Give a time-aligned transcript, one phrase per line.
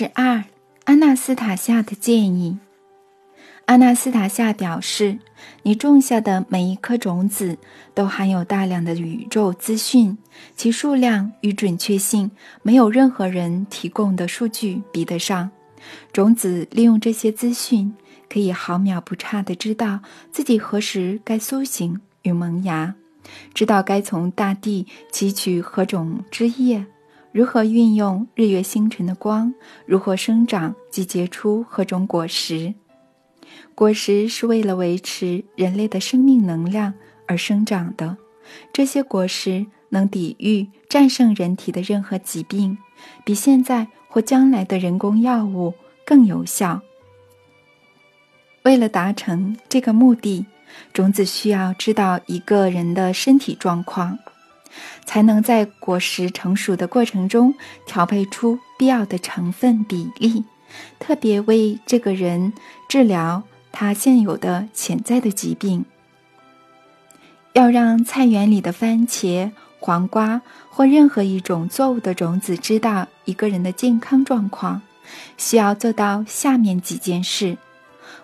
[0.00, 0.42] 十二，
[0.84, 2.56] 阿纳斯塔夏的建议。
[3.66, 5.18] 阿纳斯塔夏表示，
[5.62, 7.58] 你种下的每一颗种子
[7.92, 10.16] 都含有大量的宇宙资讯，
[10.56, 12.30] 其数量与准确性
[12.62, 15.50] 没有任何人提供的数据比得上。
[16.14, 17.92] 种子利用这些资讯，
[18.26, 20.00] 可以毫秒不差地知道
[20.32, 22.94] 自己何时该苏醒与萌芽，
[23.52, 26.86] 知道该从大地汲取何种枝叶，
[27.32, 29.54] 如何运用日月星辰的光，
[29.86, 32.74] 如何生长及结出何种果实。
[33.74, 36.92] 果实是为了维持人类的生命能量
[37.26, 38.16] 而生长的，
[38.72, 42.76] 这些果实能抵御、战胜人体的任何疾病，
[43.24, 45.72] 比现在或将来的人工药物
[46.04, 46.82] 更有效。
[48.64, 50.44] 为了达成这个目的，
[50.92, 54.18] 种子需要知道一个人的身体状况，
[55.04, 57.54] 才能在果实成熟的过程中
[57.86, 60.44] 调配出必要的成分比例，
[60.98, 62.52] 特别为这个人
[62.88, 63.42] 治疗。
[63.72, 65.84] 他现有的潜在的疾病，
[67.52, 74.82] 要让菜园里的番茄、黄瓜或任何一种作物的种子知道一个人的健康状况，
[75.38, 77.58] 需要做到下面几件事：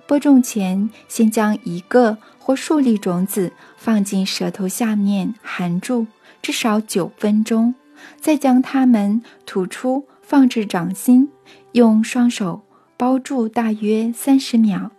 [0.05, 6.09] 播种前，先将一个或数粒种子放进舌头下面含住。
[6.47, 7.75] 至少九分钟，
[8.21, 11.29] 再将它们吐出，放置掌心，
[11.73, 12.63] 用双手
[12.97, 14.93] 包住大约三十秒。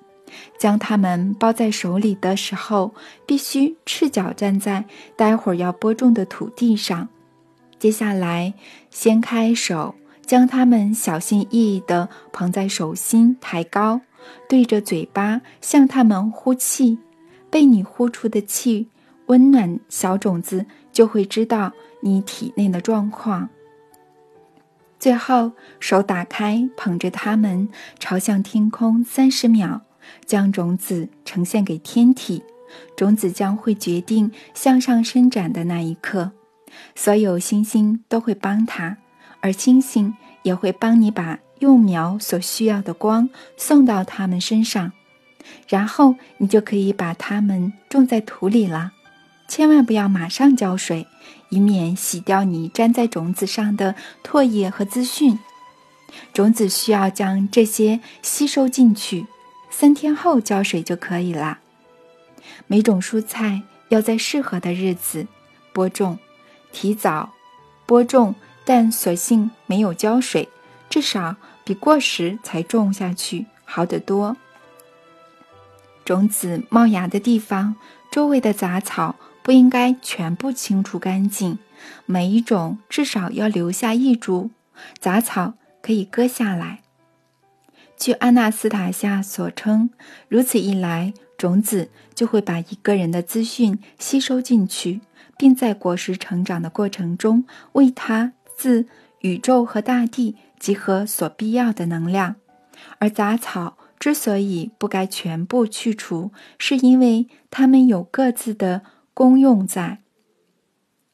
[0.60, 2.94] 将它们包在手里的时候，
[3.26, 4.84] 必须赤脚站在
[5.16, 7.08] 待会儿要播种的土地上。
[7.80, 8.54] 接下来，
[8.90, 9.96] 掀开手，
[10.26, 14.02] 将它们小心翼翼地捧在手心，抬高，
[14.50, 16.98] 对着嘴巴向它们呼气。
[17.50, 18.90] 被你呼出的气
[19.28, 20.66] 温暖小种子，
[20.98, 23.50] 就会知道你体内的状况。
[24.98, 29.84] 最后，手打开，捧着它们朝向天空三十秒。
[30.26, 32.42] 将种子呈现给天体，
[32.96, 36.32] 种子将会决定向上伸展的那一刻。
[36.96, 38.98] 所有星星都会帮它，
[39.42, 44.92] 而星星也会帮你把幼苗所需要的光送到它们身上。
[45.68, 48.94] 然后你就可以把它们种在土里了。
[49.48, 51.08] 千万不要马上浇水，
[51.50, 55.40] 以免洗掉你粘在种子上的唾液和资讯。
[56.34, 59.28] 种子需要将这些吸收进去。
[59.70, 61.60] 三天后浇水就可以了。
[62.66, 65.28] 每种蔬菜要在适合的日子
[65.72, 66.18] 播种，
[66.72, 67.34] 提早
[67.86, 68.34] 播种，
[68.66, 70.50] 但索性没有浇水，
[70.90, 74.36] 至少比过时才种下去好得多。
[76.04, 77.76] 种子冒芽的地方，
[78.10, 79.16] 周围的杂草
[79.48, 81.58] 不应该全部清除干净，
[82.06, 84.50] 每一种至少要留下一株，
[85.00, 86.82] 杂草可以割下来。
[87.96, 89.90] 据阿纳斯塔夏所称，
[90.28, 95.00] 如此一来，种子就会把一个人的资讯吸收进去，
[95.38, 98.86] 并在果实成长的过程中为他自
[99.22, 102.36] 宇宙和大地集合所必要的能量。
[103.00, 108.82] 而杂草之所以不该全部去除，是因为它们有各自的
[109.18, 110.04] 功用在。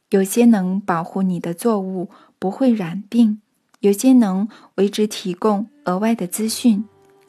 [0.10, 3.40] 有些能保护你的作物不会染病。
[3.80, 6.84] 有些能为之提供额外的资讯。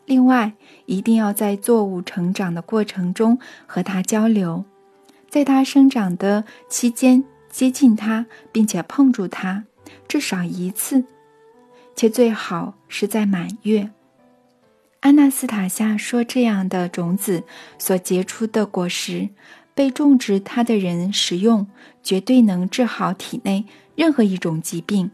[0.05, 0.55] 另外，
[0.87, 4.65] 一定要在作物成长的过程中和它交流，
[5.29, 9.65] 在它生长的期间接近它，并且碰触它
[10.09, 11.05] 至少一次，
[11.95, 13.89] 且最好是在满月。
[14.99, 17.45] 安娜斯塔夏说：“这样的种子
[17.79, 19.29] 所结出的果实，
[19.75, 21.67] 被种植它的人食用，
[22.03, 25.11] 绝对能治好体内任何一种疾病。”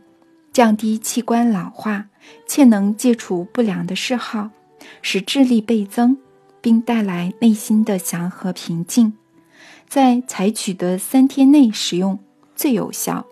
[0.52, 2.06] 降低器官老化，
[2.46, 4.50] 且能戒除不良的嗜好，
[5.00, 6.18] 使智力倍增，
[6.60, 9.12] 并带来内心的祥和平静。
[9.88, 12.18] 在采取的三天内使用
[12.56, 13.24] 最有效。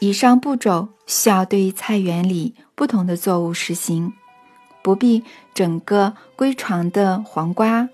[0.00, 4.12] 以上步骤需要对菜园里不同的作物实行，
[4.82, 5.22] 不必
[5.54, 7.88] 整个归床的黄瓜、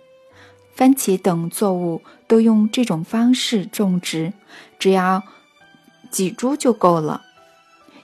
[0.79, 4.33] 番茄等作物都用这种方式种植，
[4.79, 5.23] 只要。
[6.11, 7.21] 几株就够了。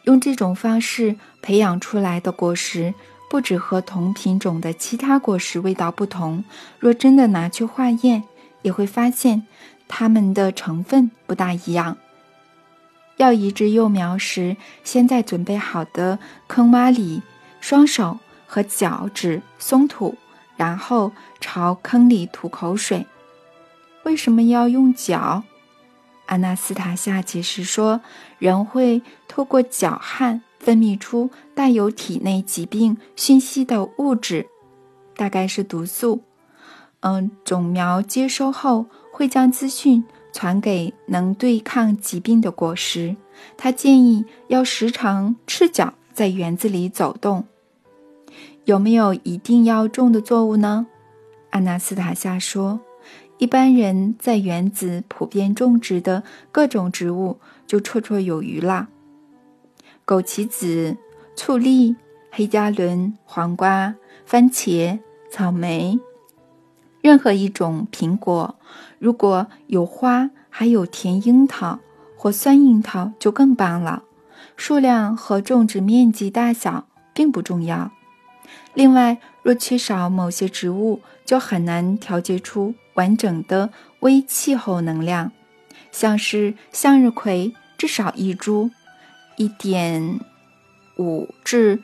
[0.03, 2.93] 用这种方式培养出来的果实，
[3.31, 6.44] 不止和同品种的其他果实味道不同，
[6.79, 8.25] 若真的拿去化验，
[8.61, 9.47] 也会发现
[9.88, 11.97] 它们的成分不大一样。
[13.17, 17.23] 要移植幼苗时，先在准备好的坑洼里，
[17.62, 20.19] 双手和脚趾松土，
[20.56, 23.06] 然后朝坑里吐口水。
[24.04, 25.42] 为什么要用脚？
[26.26, 28.00] 阿纳斯塔夏解释说
[28.38, 34.46] ：“人会透过脚汗分泌出带有体内疾病讯息的物质，
[35.16, 36.22] 大概是毒素。
[37.00, 40.02] 嗯，种苗接收后会将资讯
[40.32, 43.14] 传给能对抗疾病的果实。
[43.58, 47.44] 他建议要时常赤脚在园子里走动。
[48.64, 50.87] 有没有一定要种的作物呢？
[51.50, 52.81] 安娜斯塔夏说
[53.37, 58.88] ：“一般人在园子普遍种植的各种植物就绰绰有余了。
[60.06, 60.96] 枸杞子、
[61.37, 61.94] 醋栗、
[62.31, 63.94] 黑加仑、黄瓜、
[64.25, 64.99] 番茄、
[65.31, 66.00] 草莓。”
[67.02, 68.56] 任何一种苹果，
[68.99, 71.78] 如果有花，还有甜樱桃
[72.16, 74.05] 或酸樱桃就更棒了。
[74.56, 77.93] 数量和种植面积大小并不重要。
[78.74, 83.70] 另外，若缺少某些植物，就很难调节出完整的
[84.00, 85.32] 微气候能量。
[85.92, 88.70] 像是向日葵，至少一株，
[89.36, 90.18] 一点
[90.96, 91.82] 五至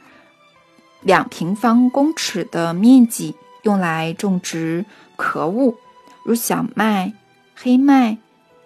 [1.03, 4.85] 两平方公尺的面积用来种植。
[5.17, 5.77] 壳物，
[6.25, 7.13] 如小麦、
[7.55, 8.17] 黑麦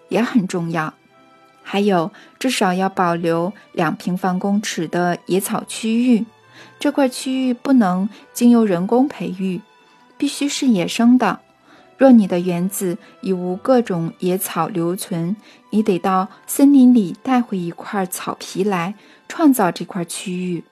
[0.07, 0.93] 也很重要。
[1.61, 6.25] 还有，至少要保留两平方公尺的野草区域。
[6.79, 9.61] 这块区域不能经由人工培育，
[10.17, 11.39] 必须是野生的。
[11.97, 15.35] 若你的园子已无各种野草留存，
[15.69, 18.95] 你得到森林里带回一块草皮来
[19.27, 20.63] 创造这块区域。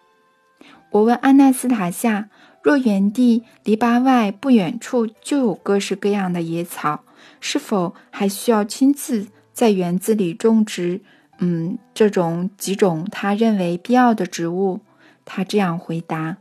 [0.91, 2.29] 我问安娜斯塔夏。
[2.61, 7.03] 若园地篱笆外不远处就有各式各样的野草，
[7.41, 11.01] 是否还需要亲自在园子里种植？
[11.39, 14.79] 嗯，这种几种他认为必要的植物，
[15.25, 16.37] 他这样回答：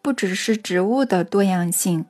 [0.00, 2.06] 不只是植物的多样性，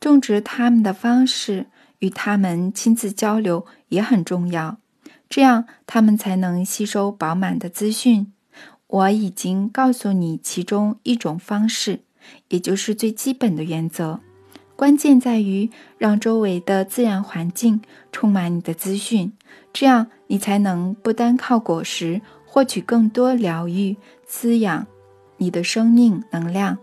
[0.00, 1.66] 种植它们的方式
[2.00, 4.78] 与它们亲自交流也很重要，
[5.28, 8.32] 这样它们才能吸收饱满的资讯。
[8.88, 12.00] 我已经告诉你其中一种方式，
[12.48, 14.20] 也就是最基本的原则。
[14.76, 17.80] 关键在于让周围的自然环境
[18.12, 19.32] 充满你的资讯，
[19.72, 22.20] 这样你才能不单靠果实
[22.56, 23.94] 获取更多疗愈、
[24.24, 24.86] 滋养
[25.36, 26.78] 你的生命能量。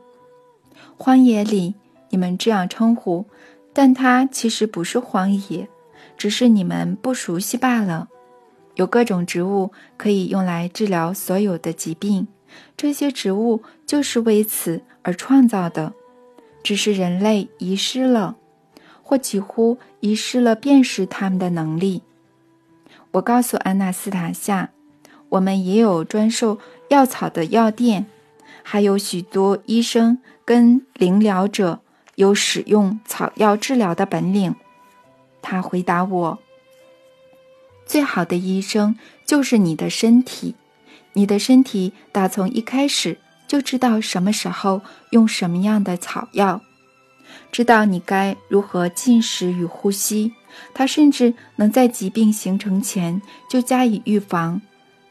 [0.96, 1.74] 荒野里，
[2.12, 3.26] 你们这样称呼，
[3.74, 5.68] 但它其实不是荒野，
[6.16, 8.08] 只是你们不熟悉罢了。
[8.76, 12.28] 有各种植物可以用来治疗所有的疾病，
[12.78, 15.92] 这些植物就是为此而创造的，
[16.62, 18.36] 只是人类遗失了，
[19.02, 22.04] 或几乎遗失了辨识它们的能力。
[23.10, 24.70] 我告诉安娜斯塔夏，
[25.34, 26.60] 我们也有专售
[26.90, 28.06] 药草的药店，
[28.62, 31.80] 还有许多医生跟灵疗者
[32.16, 34.54] 有使用草药治疗的本领。
[35.42, 36.40] 他回答我。
[37.84, 38.96] 最好的医生
[39.26, 40.54] 就是你的身体，
[41.14, 46.62] 你的身体打从一开始就知道什么时候用什么样的草药，
[47.52, 50.32] 知道你该如何进食与呼吸。
[50.76, 53.20] 它甚至能在疾病形成前
[53.50, 54.62] 就加以预防。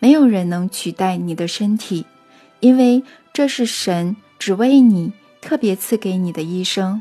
[0.02, 2.04] 没有人能取代你的身体，
[2.58, 7.00] 因为这是神只为你特别赐给你的医生。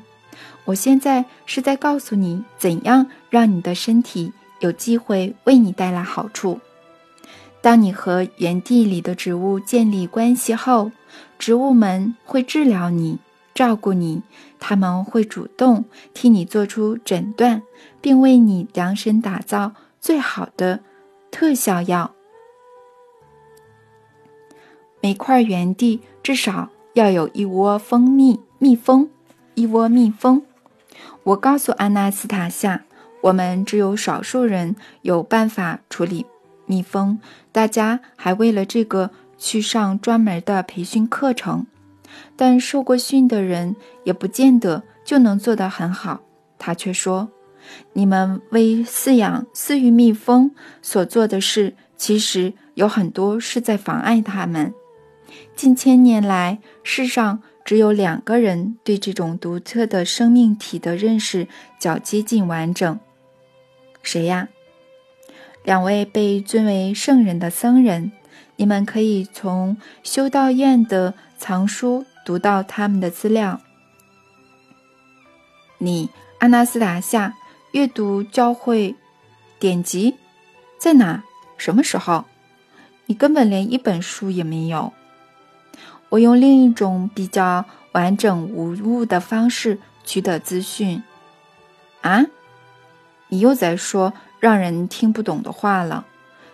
[0.66, 4.32] 我现在是在告诉你怎样让你的身体。
[4.60, 6.60] 有机会为你带来好处。
[7.64, 10.92] 当你和园地里的植物建立关系后，
[11.40, 13.18] 植物们会治疗你、
[13.56, 14.22] 照顾你，
[14.60, 15.84] 他们会主动
[16.14, 17.64] 替你做出诊断，
[18.00, 20.80] 并为你量身打造最好的
[21.32, 22.14] 特效药。
[25.02, 29.10] 每块园地至少要有一窝蜂蜜蜜蜂，
[29.56, 30.42] 一窝蜜蜂。
[31.24, 32.84] 我告诉安娜斯塔夏。
[33.22, 36.26] 我们只有少数人有办法处理
[36.66, 37.20] 蜜蜂，
[37.52, 41.68] 大家还为了这个去上专门的培训课程，
[42.36, 46.22] 但受过训的人也不见得就能做得很好。
[46.58, 47.30] 他却说
[47.94, 50.50] ：“你们为饲养饲育蜜蜂
[50.82, 54.74] 所做的事，其实有很多是在妨碍他们。
[55.62, 63.00] 近千年来，世上只有两个人对这种独特的生命体的认识较接近完整。”
[64.02, 64.48] 谁呀？
[65.64, 68.12] 两位被尊为圣人的僧人，
[68.56, 73.62] 你们可以从修道院的藏书读到他们的资料。
[75.78, 77.36] 你，阿纳斯塔夏，
[77.74, 78.96] 阅读教会
[79.60, 80.16] 典籍
[80.80, 81.24] 在哪？
[81.56, 82.26] 什么时候？
[83.06, 84.92] 你根本连一本书也没有。
[86.12, 91.02] 我用另一种比较完整无误的方式取得资讯。
[92.02, 92.26] 啊？
[93.30, 96.06] 你又在说让人听不懂的话了。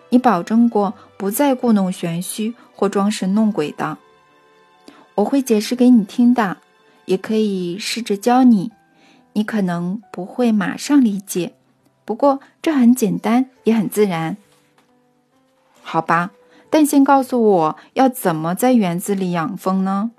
[0.09, 3.97] 你保证过不再故弄玄虚或装神弄鬼的。
[5.15, 6.57] 我会解释给你听的，
[7.05, 8.71] 也可以试着教你。
[9.33, 11.53] 你可能不会马上理解，
[12.05, 14.37] 不过这很简单，也很自然。
[15.81, 16.31] 好吧，
[16.69, 20.11] 但先告诉我要怎么在园子里养蜂呢？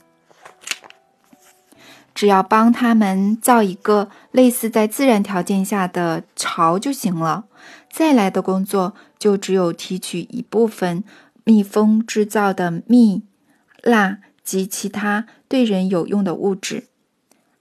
[2.14, 7.44] 只要帮他们造一个类似在自然条件下的巢就行了。
[7.90, 11.04] 再来的工作就只有提取一部分
[11.44, 13.22] 蜜蜂制造的蜜、
[13.82, 16.88] 蜡及其他对人有用的物质。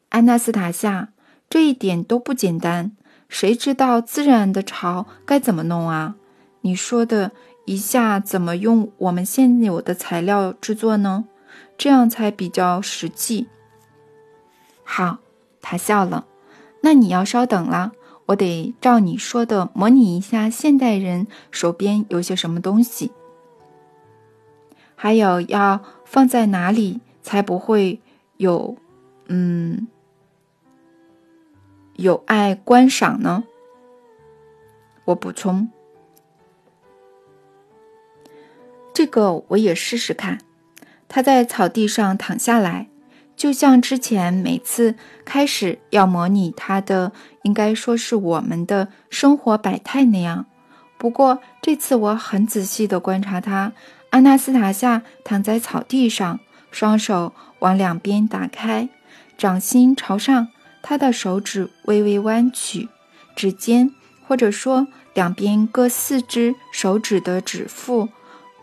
[0.10, 1.10] 安娜斯塔夏，
[1.50, 2.94] 这一点都不简单。
[3.30, 6.16] 谁知道自然的巢该怎么弄啊？
[6.62, 7.32] 你说的
[7.68, 11.26] 一下怎么用我们现有的材料制作呢？
[11.78, 13.50] 这样才比较实际。
[14.86, 15.18] 好，
[15.62, 16.26] 他笑了。
[16.80, 17.92] 那你要稍等了，
[18.28, 23.12] 我得照你说的模拟一下现代人手边有些什么东西，
[24.96, 28.00] 还有要放在哪里才不会
[28.38, 28.78] 有，
[29.28, 29.90] 嗯，
[31.98, 33.44] 有碍观赏呢？
[35.04, 35.70] 我补充，
[38.98, 40.40] 这个我也试试看。
[41.08, 42.88] 他在草地上躺下来。
[43.36, 47.12] 就像之前每次开始要模拟他的，
[47.44, 50.48] 应该说是我们的生活百态那样。
[50.98, 53.72] 不过这次我很仔细地观察他。
[54.10, 56.40] 阿纳斯塔夏躺在草地上，
[56.72, 58.90] 双手往两边打开，
[59.38, 60.48] 掌心朝上，
[60.82, 62.90] 他的手指微微弯曲，
[63.36, 63.92] 指尖
[64.28, 68.10] 或者说两边各四只手指的指腹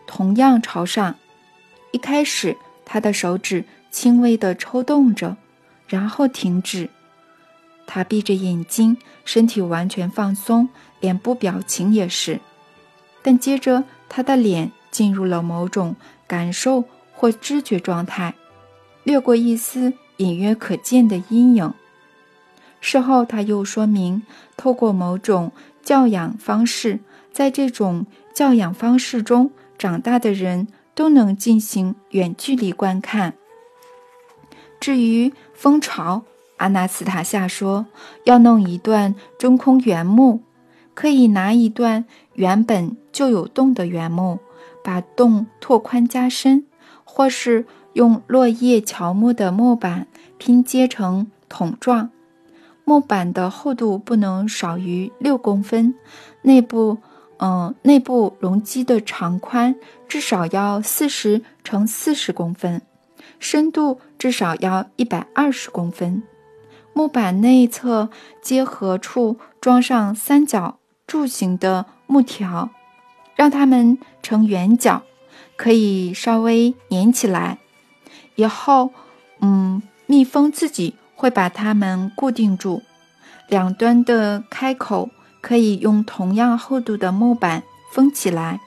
[0.07, 1.15] 同样朝上。
[1.91, 3.65] 一开始，他的手指。
[3.91, 5.37] 轻微的抽动着，
[5.87, 6.89] 然后停止。
[7.87, 10.67] 他闭着眼睛，身体完全放松，
[10.99, 12.41] 脸部表情也是。
[13.21, 15.95] 但接着，他的脸进入了某种
[16.27, 16.83] 感受
[17.13, 18.33] 或知觉状态，
[19.05, 21.73] 掠过一丝隐约可见的阴影。
[22.81, 24.23] 事后，他又说明，
[24.57, 26.99] 透过某种教养方式，
[27.31, 33.33] 在这种教养方式中长大的人都能进行远距离观看。
[34.79, 36.23] 至于蜂巢，
[36.57, 37.85] 阿纳斯塔夏说
[38.23, 40.41] 要弄一段中空原木，
[40.93, 44.39] 可以拿一段原本就有洞的原木，
[44.83, 46.65] 把洞拓宽加深，
[47.03, 52.11] 或是用落叶乔木的木板拼接成桶状。
[52.83, 55.95] 木板的厚度不能少于六公分，
[56.43, 56.99] 内部，
[57.39, 59.75] 嗯，内部容积的长宽
[60.07, 62.81] 至少要四十乘四十公分。
[63.39, 66.23] 深度至少要一百二十公分，
[66.93, 68.09] 木板内侧
[68.41, 72.69] 结合处装上三角柱形的木条，
[73.35, 75.03] 让它们呈圆角，
[75.57, 77.57] 可以稍微粘起来。
[78.35, 78.91] 以后，
[79.41, 82.81] 嗯，蜜蜂自己会把它们固定住。
[83.47, 85.09] 两端的开口
[85.45, 87.61] 可以用同样厚度的木板
[87.91, 88.61] 封起来，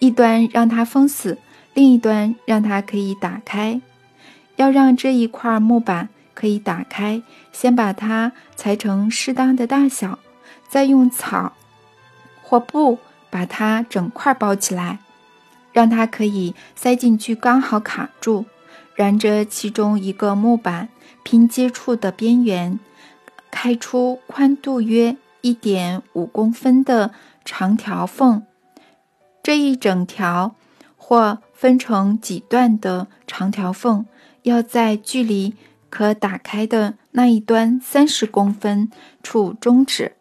[0.00, 1.38] 一端让它封死。
[1.72, 3.80] 另一端让它可以打开。
[4.56, 10.18] 要让这一块木板可以打开，先把它裁成适当的大小，
[10.68, 11.54] 再用草
[12.42, 12.98] 或布
[13.30, 14.98] 把它整块包起来，
[15.72, 18.44] 让它可以塞进去，刚好卡住。
[18.98, 20.90] 沿着其中一个木板
[21.22, 22.78] 拼接处的边缘，
[23.50, 27.10] 开出宽度约一点五公分的
[27.44, 28.42] 长条缝。
[29.42, 30.54] 这一整条
[30.96, 34.06] 或分成几段的长条缝，
[34.44, 35.54] 要在距离
[35.90, 38.90] 可打开的那一端三十公分
[39.22, 40.16] 处终止。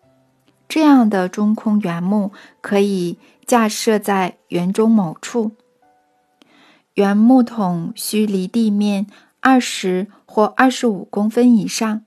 [0.67, 5.53] 这样的中空圆木可以架设在园中某处。
[6.95, 9.07] 圆木桶需离地面
[9.39, 12.03] 二十或二十五公分以上，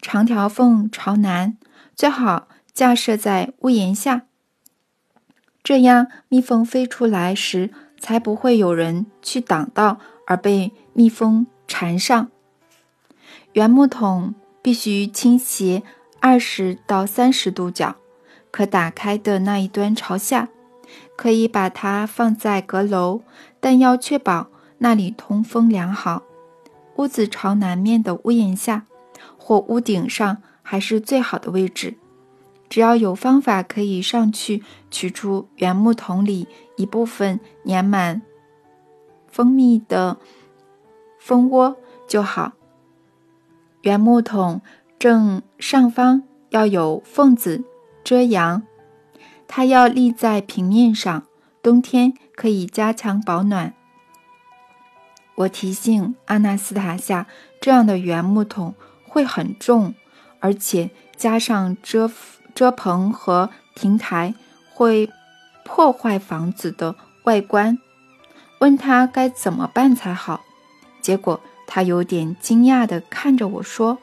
[0.00, 1.58] 长条缝朝南，
[1.98, 4.22] 最好架设在屋檐下。
[5.62, 7.70] 这样蜜蜂飞出来时。
[8.00, 12.30] 才不会有人去挡道而被蜜蜂缠上。
[13.54, 15.82] 圆木桶必须倾斜
[16.20, 17.96] 二十到三十度角，
[18.50, 20.48] 可打开的那一端朝下。
[21.16, 23.22] 可以把它放在阁楼，
[23.58, 24.46] 但要确保
[24.78, 26.22] 那里通风良好。
[26.96, 28.86] 屋子朝南面的屋檐下
[29.36, 30.38] 或屋顶上
[30.70, 31.96] 还是最好的位置。
[32.68, 36.46] 只要有方法可以上去取出原木桶里
[36.76, 38.20] 一部分粘满
[39.26, 40.18] 蜂蜜的
[41.18, 42.52] 蜂窝就好。
[43.80, 44.60] 原木桶
[44.98, 47.64] 正上方要有缝子
[48.04, 48.62] 遮阳，
[49.46, 51.22] 它要立在平面上，
[51.62, 53.72] 冬天可以加强保暖。
[55.36, 57.26] 我提醒阿纳斯塔夏，
[57.58, 58.74] 这样的圆木桶
[59.06, 59.94] 会很重，
[60.40, 62.10] 而且加上遮
[62.54, 64.34] 遮棚和亭台
[64.74, 65.10] 会
[65.64, 67.78] 破坏房子的外观。
[68.60, 70.40] 问他该怎么办才好，
[71.00, 73.98] 结果他有点惊讶地看着我说：“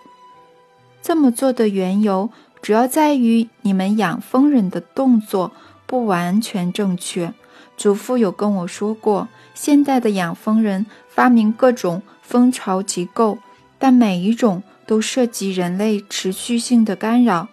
[1.04, 2.30] 这么做的缘由，
[2.62, 5.52] 主要在于你们养蜂人的动作
[5.86, 7.34] 不完全正确。
[7.76, 13.40] 祖父有跟我说过，现代的养蜂人发明各种蜂巢结构，
[13.78, 17.48] 但每一种都涉及人类持续性的干扰。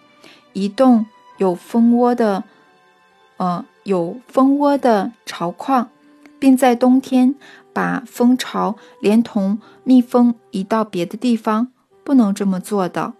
[0.53, 1.05] 移动
[1.37, 2.43] 有蜂窝的，
[3.37, 5.89] 呃，有蜂窝的巢框。”
[6.39, 7.35] 并在冬天
[7.71, 11.69] 把蜂巢连同蜜蜂移到别的地方，
[12.03, 13.13] 不能这么做的。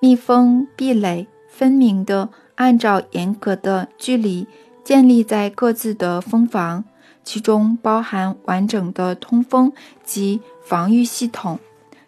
[0.00, 4.48] 蜜蜂壁垒分明的按照严格的距离
[4.82, 6.82] 建立在各自的蜂房，
[7.22, 11.60] 其中包含完整的通风及防御系统。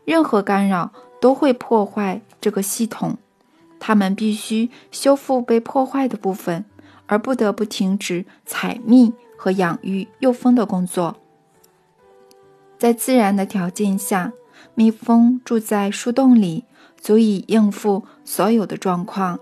[0.05, 3.17] 任何干扰都会破坏这个系统，
[3.79, 6.65] 它们必须修复被破坏的部分，
[7.07, 9.13] 而不得不停止采蜜。
[9.35, 11.17] 和养育幼蜂的工作，
[12.79, 14.33] 在自然的条件下，
[14.77, 16.63] 蜜蜂住在树洞里，
[17.01, 19.41] 足以应付所有的状况，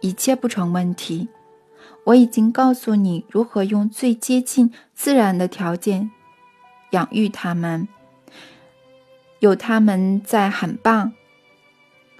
[0.00, 1.28] 一切不成问题。
[2.04, 6.10] 我已经告诉你如何用最接近自然的条件
[6.92, 7.86] 养育它们，
[9.42, 11.14] 有它们在很棒，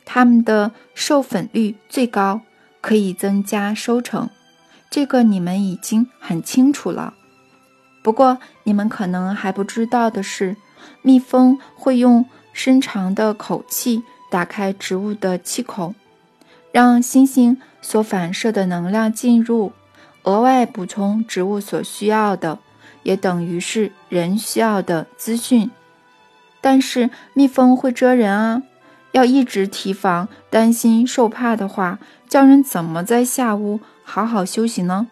[0.04, 2.40] 它们的授粉率最高，
[2.80, 4.28] 可以增加收成。
[4.90, 7.14] 这个你们已经很清楚了。
[8.02, 10.56] 不过，你们可能还不知道的是，
[11.00, 15.94] 蜜蜂会用伸长的口气打开植物的气孔，
[16.72, 19.72] 让星星所反射的能量进入，
[20.24, 22.58] 额外补充植物所需要的，
[23.04, 25.70] 也等于是人需要的资讯。
[26.62, 28.62] 但是，蜜蜂会蛰人啊！
[29.11, 35.09] 要一直提防，担心受怕的话，叫人怎么在下屋好好休息呢？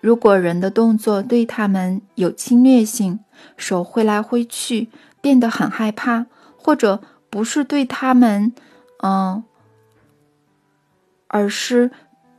[0.00, 3.20] 如果人的动作对他们有侵略性，
[3.56, 4.88] 手挥来挥去，
[5.20, 8.52] 变得很害怕，或者不是对他们，
[9.02, 9.42] 嗯，
[11.28, 11.90] 而是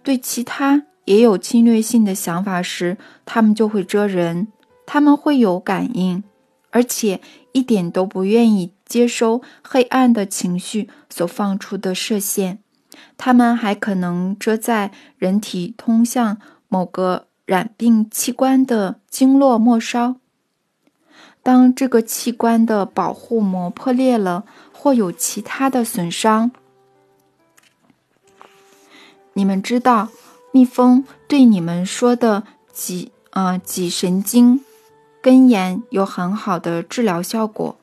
[0.04, 4.48] 对其他也有侵略性的想法时，他们就会蜇人。
[4.86, 6.24] 他们会有感应，
[6.74, 7.22] 而且
[7.54, 12.60] 一点都不愿意接收黑暗的情绪所放出的射线。
[13.18, 17.28] 它们还可能遮在人体通向某个。
[17.46, 20.16] 染病器官的经络末梢，
[21.44, 26.52] 当这个器官的保护膜破裂了，或有其他的损伤，
[29.34, 30.08] 你们知道，
[30.54, 34.64] 蜜蜂对你们说的脊啊脊神经
[35.24, 37.78] 根炎有很好的治疗效果，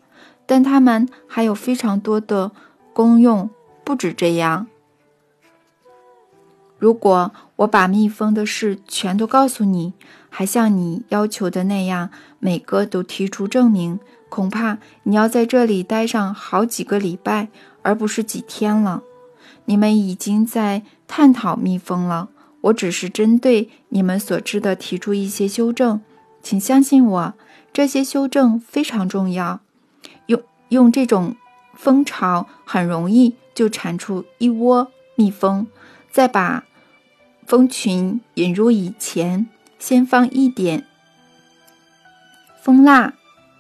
[0.45, 2.53] 但它们还有非常多的
[2.93, 3.49] 功用，
[3.83, 4.67] 不止这样。
[6.79, 9.95] 如果我把蜜蜂的事全都告诉你，
[10.29, 13.99] 还像你要求的那样，每个都提出证明，
[14.29, 17.49] 恐怕你要在这里待上好几个礼拜，
[17.81, 19.03] 而不是几天了。
[19.65, 22.29] 你们已经在探讨蜜蜂了，
[22.61, 26.03] 我只是针对你们所知的提出一些修正，
[26.43, 27.35] 请相信我，
[27.73, 29.61] 这些修正非常重要。
[30.27, 31.37] 用用这种
[31.75, 35.67] 蜂巢很容易就产出一窝蜜蜂，
[36.11, 36.65] 再把。
[37.47, 39.49] 蜂群引入以前，
[39.79, 40.87] 先放一点
[42.63, 43.15] 蜂蜡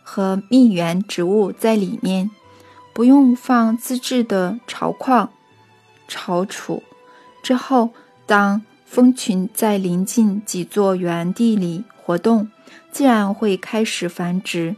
[0.04, 2.30] 和蜜源植物在里面，
[2.92, 5.30] 不用放自制的巢框。
[6.06, 6.84] 巢储
[7.42, 7.90] 之后，
[8.26, 12.48] 当蜂群在临近几座园地里活动，
[12.92, 14.76] 自然会开始繁殖，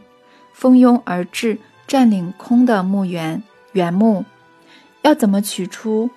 [0.53, 4.25] 蜂拥而至，占领空的墓园原木。
[5.01, 6.09] 要怎么取出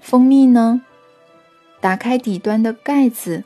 [0.00, 0.82] 蜂蜜呢？
[1.80, 3.44] 打开底端的盖子，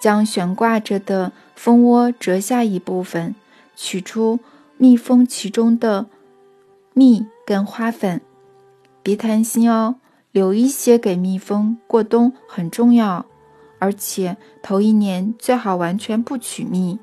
[0.00, 3.34] 将悬挂着的蜂窝折下一部分，
[3.76, 4.40] 取出
[4.76, 6.06] 蜜蜂其中的
[6.94, 8.20] 蜜跟花粉。
[9.02, 9.96] 别贪心哦，
[10.30, 13.26] 留一些给蜜蜂过冬很重要，
[13.82, 17.00] 而且头一年最好完全不取蜜。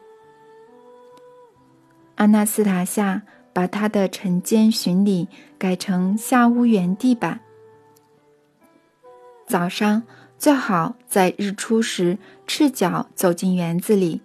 [2.16, 7.42] 阿纳斯塔夏把他的晨间巡礼改成下屋原地板，
[9.46, 10.04] 早上。
[10.38, 14.22] 最好在日出时赤脚走进园子里，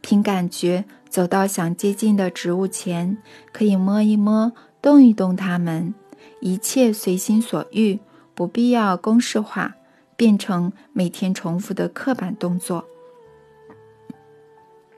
[0.00, 3.16] 凭感觉走到想接近的植物前，
[3.52, 5.94] 可以摸一摸、动一动它们，
[6.40, 8.00] 一切随心所欲，
[8.34, 9.76] 不必要公式化，
[10.22, 12.84] 变成每天重复的刻板动作。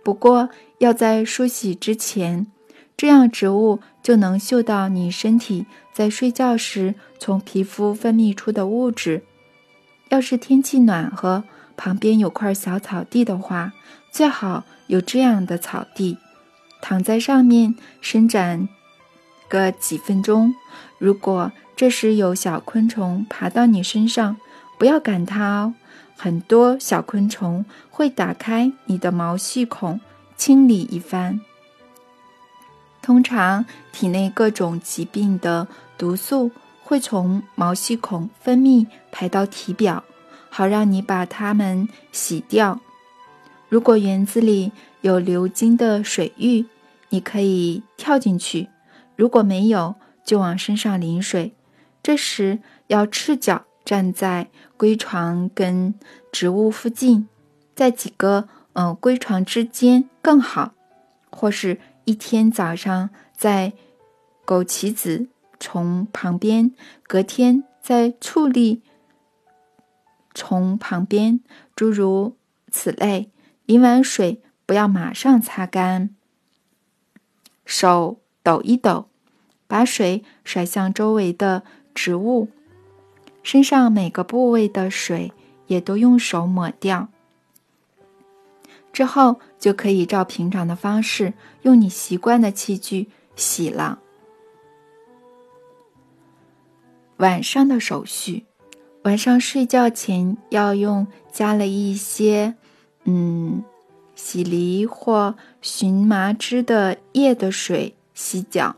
[0.02, 2.46] 不过要在梳洗之前，
[2.94, 9.22] 这样植物就能嗅到你身体在睡觉时从皮肤分泌出的物质。
[10.10, 13.72] 要是天气暖和，旁边有块小草地的话，
[14.12, 16.18] 最好有这样的草地，
[16.82, 18.68] 躺在上面伸展
[19.48, 20.54] 个几分钟。
[20.98, 24.36] 如果这时有小昆虫爬到你身上，
[24.78, 25.74] 不要赶它哦。
[26.16, 30.00] 很多小昆虫会打开你的毛细孔，
[30.36, 31.40] 清理一番。
[33.02, 35.66] 通常，体内各种疾病的
[35.98, 36.50] 毒素
[36.82, 40.02] 会从毛细孔分泌排到体表，
[40.48, 42.80] 好让你把它们洗掉。
[43.68, 46.64] 如果园子里有流经的水域，
[47.10, 48.68] 你可以跳进去；
[49.16, 51.52] 如果没有，就往身上淋水。
[52.02, 55.94] 这时要赤脚站在龟床跟
[56.32, 57.28] 植物附近，
[57.74, 60.72] 在几个嗯龟床之间更好，
[61.30, 63.72] 或是一天早上在
[64.46, 65.28] 枸杞子
[65.60, 66.72] 虫旁边，
[67.06, 68.82] 隔天在醋栗
[70.32, 71.40] 虫旁边，
[71.76, 72.36] 诸如
[72.70, 73.30] 此类。
[73.66, 76.14] 淋完水不要马上擦干，
[77.64, 79.08] 手抖一抖，
[79.66, 81.62] 把水甩向周围的。
[81.94, 82.48] 植物
[83.44, 85.32] 身上每个部位的水
[85.68, 87.08] 也都用手抹掉，
[88.90, 94.00] 之后就可以照平常的方式用你习惯的器具洗了。
[97.18, 98.44] 晚上的手续，
[99.02, 102.54] 晚上睡觉前要用加了一些
[103.04, 103.62] 嗯
[104.14, 108.74] 洗梨或荨麻枝的叶的水洗脚。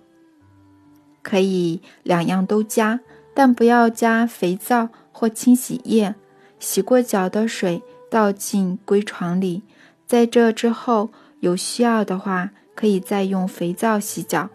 [1.23, 3.01] 可以两样都加，
[3.37, 6.15] 但不要加肥皂或清洗液。
[6.59, 9.63] 洗过脚的水倒进龟床里，
[10.07, 14.49] 在这之后，有需要的话可以再用肥皂洗脚。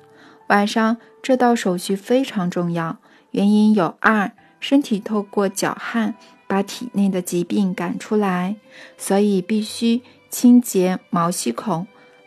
[0.47, 2.97] 晚上这道手续非常重要，
[3.29, 6.15] 原因有二：身体透过脚汗
[6.47, 8.55] 把体内的疾病赶出来，
[8.97, 11.85] 所以必须清洁毛细孔，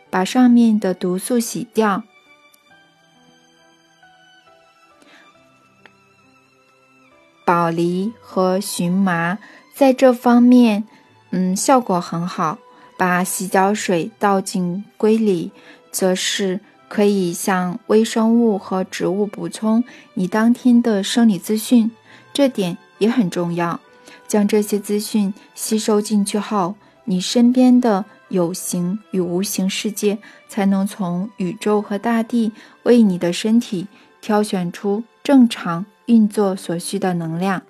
[0.09, 2.03] 把上面的毒素洗掉。
[7.45, 9.37] 宝梨和荨麻
[9.73, 10.83] 在这方面，
[11.29, 12.57] 嗯，效果很好。
[12.97, 15.51] 把洗脚水倒进龟里，
[15.91, 21.91] 则是可以向微生物和植物补充你当天的生理资讯，
[22.33, 23.77] 这点也很重要。
[24.27, 32.53] 将这些资讯吸收进去后，你身边的有形与无形世界才能从宇宙和大地
[32.83, 33.87] 为你的身体
[34.21, 35.85] 挑选出正常。
[36.05, 37.63] 运作所需的能量。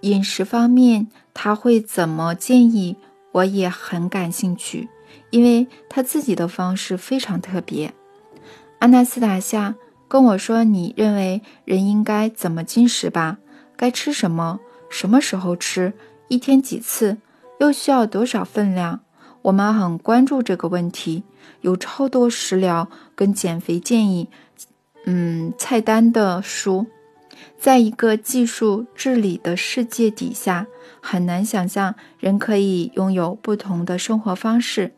[0.00, 2.96] 饮食方面，他会怎么建议？
[3.32, 4.88] 我也很感兴趣，
[5.30, 7.92] 因为他自己的方式非常特别。
[8.78, 9.74] 阿纳斯塔夏
[10.08, 13.38] 跟我说：“你认为人应该怎么进食吧？
[13.76, 14.60] 该吃什么？
[14.88, 15.92] 什么时候吃？
[16.28, 17.18] 一天几次？
[17.58, 19.00] 又需要多少分量？”
[19.42, 21.22] 我们很关注这个问题，
[21.60, 24.28] 有超多食疗跟减肥建议。
[25.08, 26.86] 嗯，菜单的书，
[27.58, 30.66] 在一个技术治理的世界底下，
[31.00, 34.94] 很难想象人可以拥有不同的生活方式。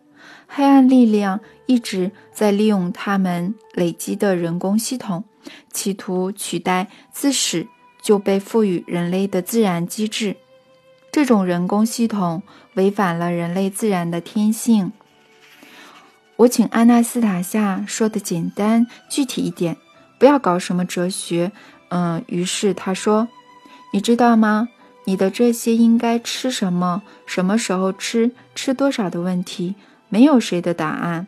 [0.47, 5.25] 黑暗力量一直在利用他们累积的人工系统，
[5.73, 7.69] 企图取代自始
[8.01, 10.37] 就被赋予人类的自然机制。
[11.13, 12.43] 这种人工系统
[12.75, 14.93] 违反了人类自然的天性。
[16.37, 19.77] 我请阿纳斯塔夏说的简单具体一点。
[20.19, 21.53] 不要搞什么哲学，
[21.91, 22.23] 嗯。
[22.27, 23.29] 于是他说
[23.93, 24.69] ：“你知道吗？
[25.05, 29.75] 你的这些应该吃什么、什么时候吃、吃多少的问题，
[30.09, 31.27] 没有谁的答案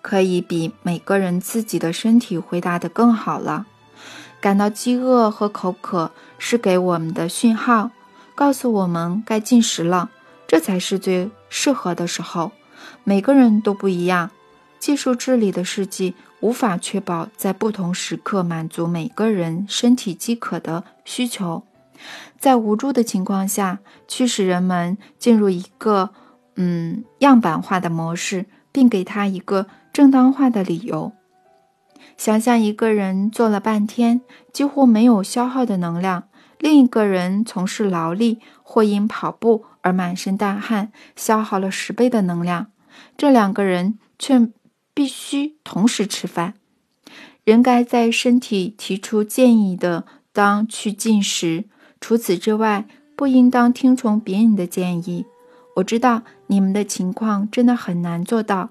[0.00, 3.66] 可以比每个人自己的身体回答的更好了。
[4.40, 7.90] 感到饥饿和口渴是给我们的讯号，
[8.36, 10.10] 告诉我们该进食了。
[10.46, 12.52] 这才是最适合的时候。
[13.02, 14.30] 每个人都不一样。
[14.78, 21.62] 技术治理的世界。”无法确保在不同时刻满足每个人身体饥渴的需求，
[22.38, 26.10] 在无助的情况下，驱使人们进入一个
[26.56, 31.12] 嗯样板化的模式，并给他一个正当化的理由。
[32.18, 34.20] 想象一个人做了半天
[34.52, 42.66] 几乎没有消耗的能量，另一个人从事劳力或因跑步而满身大汗，消耗了十倍的能量，
[43.16, 44.50] 这两个人却。
[44.96, 46.54] 必须同时吃饭。
[47.44, 51.64] 人该在身体提出建议的当去进食。
[52.00, 55.26] 除此之外，不应当听从别人的建议。
[55.74, 58.70] 我知道你们的情况真的很难做到，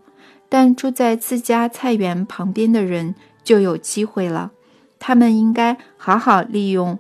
[0.50, 4.52] 但住在自家菜园旁边的人就有机会了。
[4.98, 6.98] 他们应该好好利用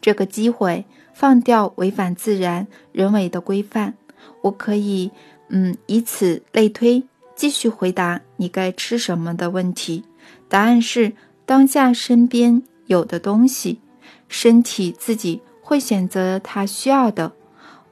[0.00, 3.94] 这个机会，放掉违反自然人为的规范。
[4.42, 5.10] 我可以，
[5.48, 7.02] 嗯，以此类推，
[7.34, 10.04] 继续回答你该吃什么的问题。
[10.48, 11.12] 答案是：
[11.46, 13.80] 当下身边有的东西，
[14.28, 15.40] 身体自己。
[15.64, 17.32] 会选择它需要的。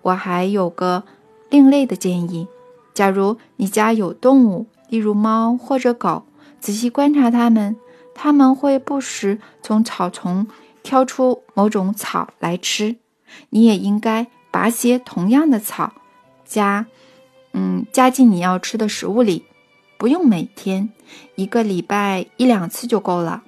[0.02, 1.04] 我还有个
[1.48, 2.46] 另类的建议：
[2.92, 6.24] 假如你家有动物，例如猫或者狗，
[6.60, 7.76] 仔细观察它们，
[8.14, 10.46] 它们会不时从草丛
[10.82, 12.96] 挑出某种草来吃。
[13.50, 15.94] 你也应该拔些同样的草，
[16.44, 16.86] 加，
[17.52, 19.44] 嗯，加进你要吃的食物里。
[19.98, 20.90] 不用每天，
[21.34, 23.42] 一个礼拜一两次就够了。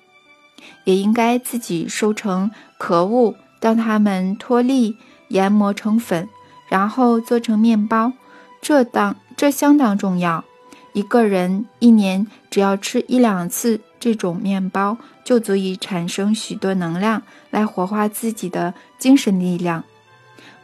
[0.84, 3.34] 也应该自己收成可物。
[3.60, 4.96] 当它们脱粒、
[5.28, 6.28] 研磨成粉，
[6.68, 8.12] 然后做成面包，
[8.60, 10.44] 这当这相当重要。
[10.92, 19.84] 一个人一年只要吃一两次这种面包，就足以产生许多能量来活化自己的精神力量。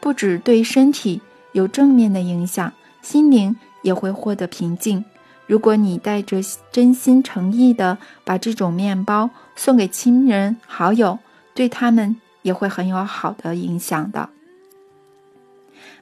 [0.01, 1.23] 不止对身体
[1.53, 5.05] 有正面的影响，心灵也会获得平静。
[5.47, 6.39] 如果你带着
[6.71, 11.19] 真心诚意的把这种面包送给亲人好友，
[11.55, 12.17] 对他们。
[12.43, 14.31] 也会很有好的影响的。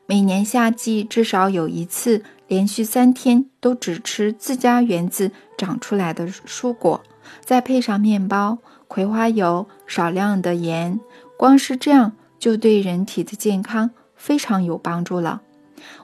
[0.05, 7.03] 每年夏季至少有一次，连续三天都只吃自家园子长出来的蔬果，
[7.41, 11.01] 再配上面包、葵花油、少量的盐，
[11.37, 15.43] 光是这样就对人体的健康非常有帮助了。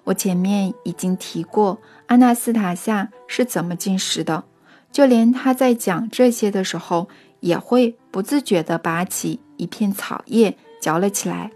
[0.04, 4.44] 我前面已经提过，阿纳斯塔夏是怎么进食的，
[4.90, 7.08] 就连他在讲这些的时候，
[7.40, 9.40] 也会不自觉地拔起。
[9.58, 11.52] 一片草叶嚼了起来，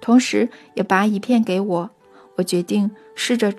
[0.00, 1.90] 同时也拔一片给我。
[2.34, 3.54] 我决定试着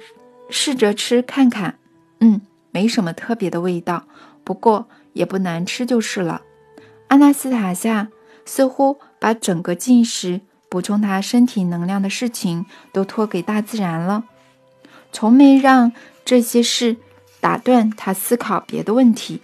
[0.49, 1.79] 试着吃看看。
[2.19, 4.05] 嗯，没什么特别的味道，
[4.43, 6.41] 不过也不难吃就是了。
[7.07, 8.09] 阿纳斯塔夏
[8.43, 14.23] 似乎把整个进食、补充他身体能量的事情都托给大自然了，
[15.11, 15.91] 从没让
[16.25, 16.97] 这些事
[17.39, 19.41] 打断他思考别的问题。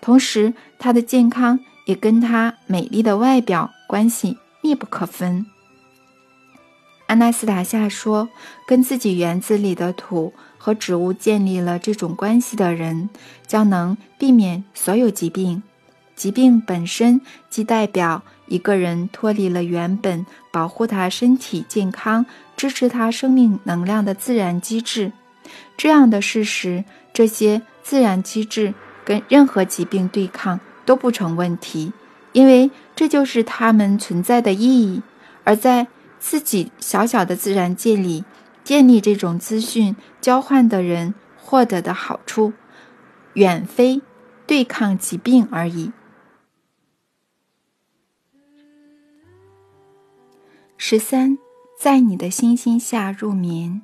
[0.00, 1.60] 同时，他的健康。
[1.86, 5.44] 也跟他美丽的外表关系密不可分。
[7.06, 8.28] 阿纳斯塔夏说
[8.64, 13.10] ：“跟自己园子里的土和植物建立了这种关系的人，
[13.44, 15.64] 将能避免所有疾病。
[16.14, 25.12] 疾病本身即代表一个人脱离了原本保护他身体健康、支持他生命能量的自然机制。
[25.78, 26.84] 这样的事实，
[27.14, 31.92] 这些自然机制跟任何疾病对抗。”都不成问题，
[32.32, 35.02] 因为这就是它们存在的意义。
[35.44, 35.86] 而在
[36.18, 38.24] 自己小小的自然界里
[38.64, 42.52] 建立这种资讯交换的人获得的好处，
[43.34, 44.02] 远非
[44.48, 45.92] 对抗疾病而已。
[50.82, 51.36] 十三，
[51.78, 53.82] 在你的星星下入眠。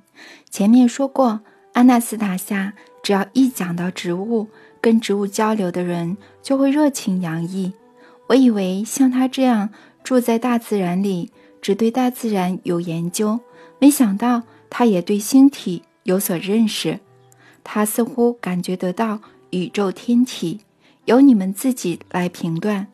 [0.48, 1.42] 前面说过，
[1.74, 4.48] 阿纳斯塔夏只要一讲到植物。
[4.80, 7.70] 跟植物交流的人就会热情洋溢。
[8.28, 9.68] 我以为像他这样
[10.02, 11.30] 住在大自然里，
[11.61, 13.38] 只对大自然有研究，
[13.78, 16.98] 没想到他也对星体有所认识。
[17.62, 20.61] 他似乎感觉得到宇宙天体，
[21.04, 22.87] 由你们自己来评断。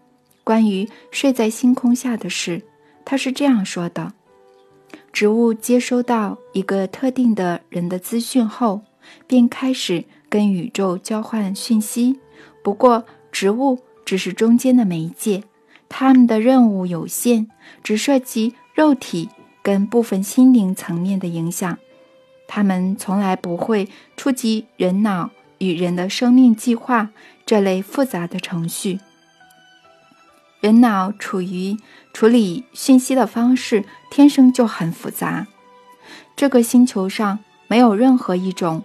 [0.43, 2.61] 关于睡在星空下的事，
[3.05, 4.13] 他是这样说的：
[5.13, 8.83] 植物接收到一个特定的人的资讯后，
[9.27, 10.05] 便开始。
[10.33, 12.19] 跟宇宙交换讯息，
[12.65, 15.45] 不过植物只是中间的媒介，
[15.91, 17.49] 他们的任务有限，
[17.83, 19.29] 只涉及肉体
[19.63, 21.79] 跟部分心灵层面的影响。
[22.49, 27.11] 他们从来不会触及人脑与人的生命计划
[27.45, 28.99] 这类复杂的程序。
[30.63, 31.77] 人脑处于
[32.15, 35.49] 处理讯息的方式天生就很复杂。
[36.37, 38.85] 这个星球上没有任何一种。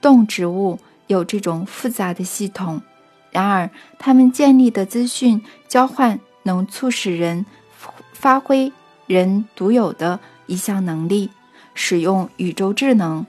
[0.00, 2.82] 动植物有这种复杂的系统，
[3.30, 7.46] 然而他们建立的资讯交换能促使人
[8.12, 8.72] 发挥
[9.06, 11.30] 人独有的一项能力，
[11.74, 13.24] 使用宇宙智能，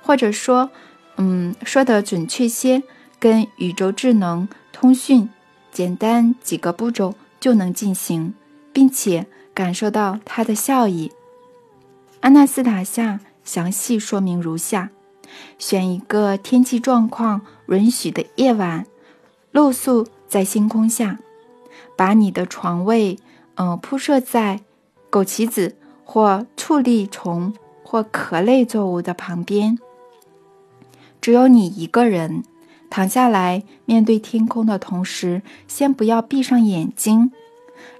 [0.00, 0.70] 或者说，
[1.16, 2.82] 嗯，说得准确些，
[3.18, 5.28] 跟宇宙智能通讯，
[5.72, 8.34] 简单几个步骤就能进行，
[8.72, 11.10] 并且感受到它的效益。
[12.20, 14.90] 阿纳斯塔夏详细说明如下。
[15.58, 18.86] 选一个天气状况允许的夜晚，
[19.50, 21.18] 露宿在星空下，
[21.96, 23.18] 把你的床位，
[23.54, 24.60] 嗯，铺设在
[25.10, 29.78] 枸杞子或醋栗虫或壳类作物的旁边。
[31.22, 32.44] 只有你一个人
[32.92, 37.32] 躺下来，面对天空的同时，先不要闭上眼睛，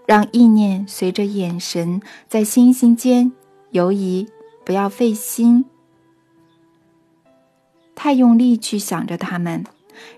[0.05, 3.33] 让意念随着眼神在星星间
[3.70, 4.28] 游移，
[4.66, 5.64] 不要费心。
[7.94, 9.64] 太用力去想着它们，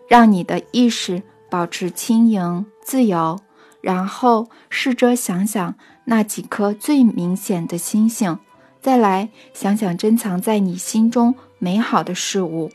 [0.09, 3.39] 让你的意识保持轻盈自由，
[3.81, 8.37] 然后试着想想那几颗最明显的星星，
[8.81, 12.73] 再来想想珍藏在你心中美好的事物，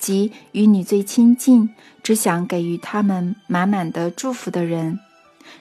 [0.00, 1.70] 即与你最亲近、
[2.02, 4.98] 只想给予他们满满的祝福的人。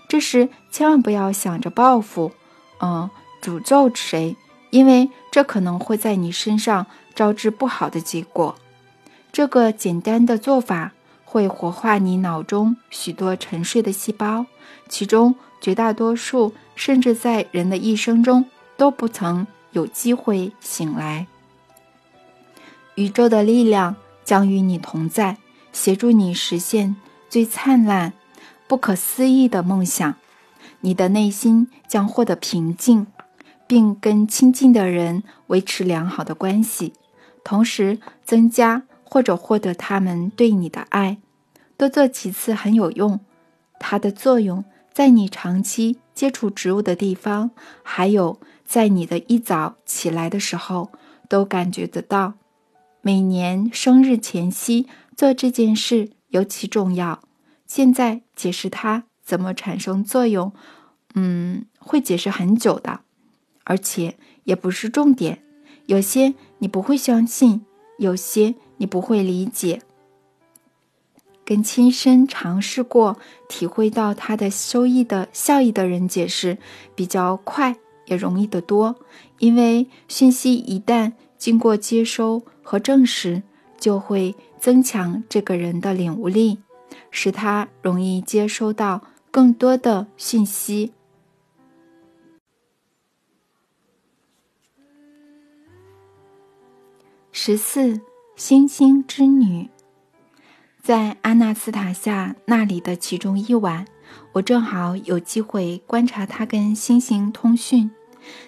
[0.07, 2.31] 这时千万不要想着报复，
[2.79, 3.07] 嗯，
[3.41, 4.35] 诅咒谁，
[4.71, 8.55] 因为这可能会在你身上招致不好的结果。
[9.31, 14.45] 这个简单的做法会活化你脑中许多沉睡的细胞，
[14.87, 18.45] 其中绝大多数甚至在人的一生中
[18.77, 21.27] 都不曾有机会醒来。
[22.95, 23.95] 宇宙的力量
[24.29, 25.37] 将与你同在，
[25.73, 26.95] 协助你实现
[27.31, 28.13] 最灿烂、
[28.67, 30.13] 不可思议的梦想。
[30.81, 33.07] 你的内心将获得平静，
[33.65, 36.93] 并跟亲近的人维持良好的关系，
[37.43, 38.83] 同时增加。
[39.11, 41.17] 或者获得他们对你的爱，
[41.75, 43.19] 多做几次很有用。
[43.79, 44.63] 它的作用
[44.93, 47.49] 在你长期接触植物的地方，
[47.81, 50.91] 还有在你的一早起来的时候
[51.27, 52.35] 都感觉得到。
[53.01, 57.21] 每年生日前夕做这件事尤其重要。
[57.65, 60.53] 现在解释它怎么产生作用，
[61.15, 63.01] 嗯，会解释很久的，
[63.63, 65.43] 而且也不是重点。
[65.85, 67.65] 有些你不会相信，
[67.97, 68.55] 有些。
[68.81, 69.81] 你不会理解，
[71.43, 76.57] 跟亲身尝试过、体会到它的收益的效益的人解释
[76.95, 78.95] 比较快，也容易得多。
[79.39, 83.41] 因为讯息一旦经过接收和证实，
[83.79, 86.59] 就会增强这个人的领悟力，
[87.09, 89.01] 使他容易接收到
[89.31, 90.93] 更多的讯息。
[97.31, 97.99] 十四。
[98.35, 99.69] 星星之女，
[100.81, 103.85] 在阿纳斯塔夏那里的其中一晚，
[104.31, 107.91] 我正好有机会观察她跟星星通讯。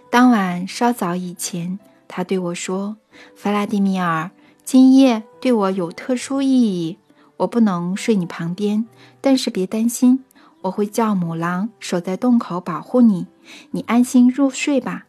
[0.09, 2.95] 当晚稍早以前，她对我说
[3.35, 4.31] ：“弗拉迪米尔，
[4.63, 6.97] 今夜对我有特殊意义。
[7.37, 8.85] 我不能睡你旁边，
[9.19, 10.23] 但是别担心，
[10.61, 13.27] 我会叫母狼守在洞口保护你。
[13.71, 15.05] 你安心入睡吧。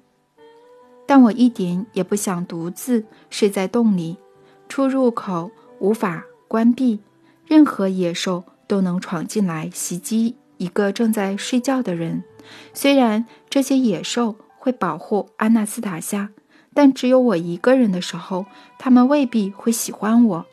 [1.06, 4.16] 但我一点也不想独自睡在洞里。”
[4.68, 7.00] 出入口无法关闭，
[7.46, 12.24] 任何野兽都能闯进来袭击一个正在睡觉的人。
[12.72, 16.30] 虽然这些野兽会保护安娜斯塔夏，
[16.74, 18.46] 但只有我一个人的时候，
[18.78, 20.46] 他们未必会喜欢我。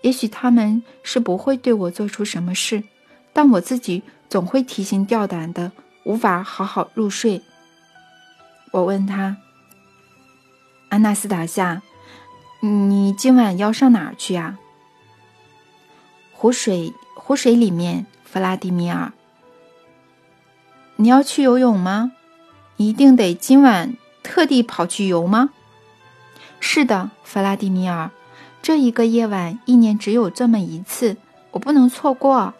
[0.00, 2.82] 也许他们是不会对我做出什么事，
[3.32, 5.72] 但我自己总会提心吊胆的，
[6.04, 7.42] 无法好好入睡。
[8.72, 9.36] 我问他
[10.90, 11.82] ：“安娜斯塔夏。”
[12.64, 14.56] 你今晚要上哪儿去呀？
[16.32, 19.12] 湖水，湖水里面，弗拉迪米尔。
[20.94, 22.12] 你要去游泳吗？
[22.76, 25.50] 一定得今晚特地跑去游吗？
[26.60, 28.10] 是的，弗拉迪米尔，
[28.62, 31.16] 这一个夜晚一年只有这么一次，
[31.50, 32.54] 我不能错过。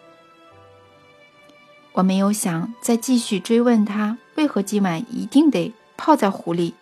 [1.93, 6.73] 我没有想再继续追问他为何今晚一定得泡在湖里，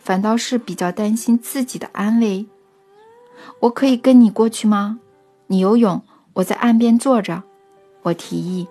[0.00, 2.46] 反倒是比较担心自己的安危。
[3.60, 4.98] 我可以跟你过去吗？
[5.46, 7.42] 你游泳，我在岸边坐着。
[8.02, 8.66] 我提议。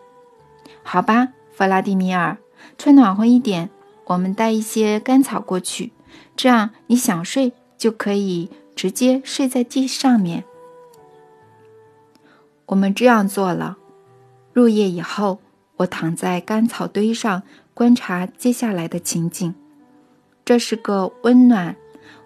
[0.82, 2.38] 好吧，弗拉迪米尔，
[2.78, 3.70] 穿暖和一点。
[4.06, 5.92] 我们带一些干草过去，
[6.36, 10.44] 这样你想睡就可以直接睡在地上面。
[12.68, 13.78] 我们这样做了。
[14.54, 15.40] 入夜以后，
[15.78, 19.54] 我躺在干草堆上观察接下来的情景。
[20.46, 21.76] 这是个温暖、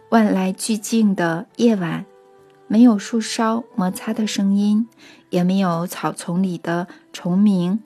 [0.09, 2.05] 万籁俱静的夜晚。
[2.67, 4.89] 没有树梢摩擦的声音，
[5.29, 7.79] 也没有草丛里的虫鸣，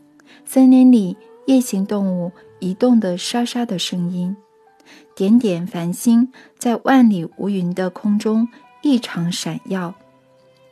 [0.44, 1.16] 森林里
[1.46, 2.32] 夜行动物
[2.62, 4.38] 移动的沙沙的声音，
[5.14, 8.48] 点点繁星在万里无云的空中
[8.82, 9.94] 异常闪耀。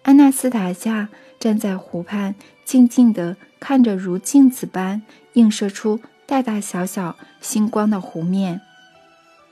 [0.04, 2.34] 安娜斯塔夏站在湖畔，
[2.64, 5.02] 静静地看着如镜子般
[5.34, 8.62] 映射出大大小小星光的湖面。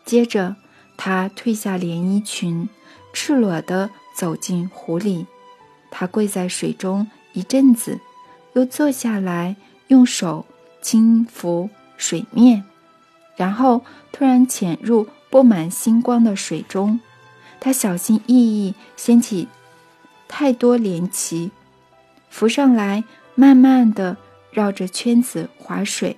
[0.05, 0.55] 接着，
[0.95, 2.69] 她褪下连衣裙，
[3.11, 3.89] 赤裸地。
[4.17, 5.27] 走进湖里，
[5.91, 7.99] 他跪在水中一阵子，
[8.53, 9.55] 又坐下来，
[9.89, 10.43] 用手
[10.81, 12.63] 轻抚水面，
[13.35, 16.99] 然后突然潜入布满星光的水中。
[17.59, 19.47] 他小心翼翼掀起
[20.27, 21.51] 太多涟旗，
[22.29, 23.03] 浮上来，
[23.35, 24.15] 慢慢的
[24.51, 26.17] 绕着圈子划水。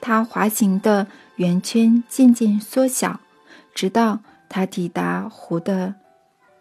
[0.00, 1.06] 他滑行的
[1.36, 3.20] 圆圈渐渐缩小，
[3.74, 5.94] 直到他抵达湖的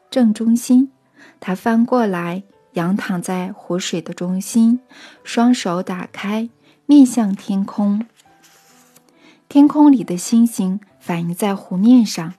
[0.09, 0.91] 正中心。
[1.39, 2.43] 他翻过来。
[2.73, 4.79] 仰躺在湖水的中心，
[5.23, 6.47] 双手打开，
[6.87, 8.07] 面向天空。
[9.47, 12.33] 天空里的星星反映在湖面上，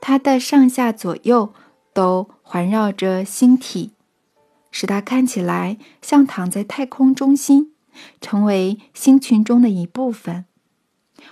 [0.00, 1.52] 它的上下左右
[1.92, 3.90] 都环绕着星体，
[4.70, 7.72] 使它看起来像躺在太空中心，
[8.20, 10.44] 成为星群中的一部分。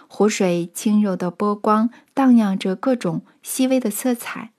[0.09, 4.51] 湖水轻柔的波光荡漾着各种细微的色彩，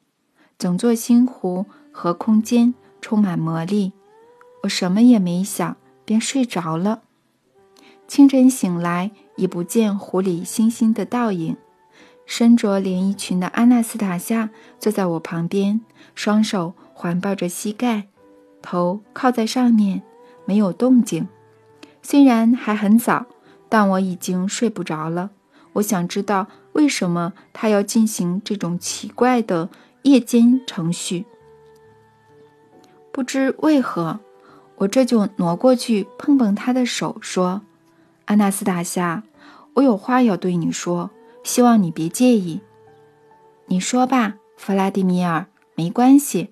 [0.58, 2.74] 整座星湖和空间。
[3.02, 3.92] 充满魔力，
[4.62, 5.76] 我什么也没想，
[6.06, 7.02] 便睡着了。
[8.14, 11.58] 清晨醒来，已不见湖里星星的倒影。
[12.28, 15.82] 身着连衣裙的阿纳斯塔夏坐在我旁边，
[16.14, 18.10] 双手环抱着膝盖，
[18.62, 20.04] 头靠在上面，
[20.46, 21.28] 没有动静。
[22.04, 23.26] 虽然还很早，
[23.68, 25.32] 但我已经睡不着了。
[25.74, 29.70] 我想知道为什么他要进行这种奇怪的
[30.04, 31.26] 夜间程序。
[33.12, 34.20] 不知为何，
[34.76, 37.64] 我这就挪过去碰碰他的手，说
[38.26, 39.24] ：“阿纳斯塔夏，
[39.74, 41.10] 我有话要对你说，
[41.44, 42.62] 希望你别介意。
[43.68, 46.52] 你说吧，弗拉迪米尔，没关系。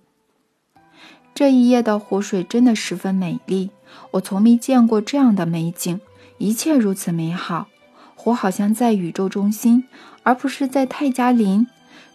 [1.33, 3.71] 这一夜的湖水真的十分美丽，
[4.11, 5.99] 我从没见过这样的美景，
[6.37, 7.67] 一切如此美好。
[8.15, 9.85] 湖好像在宇宙中心，
[10.23, 11.65] 而不是在泰加林。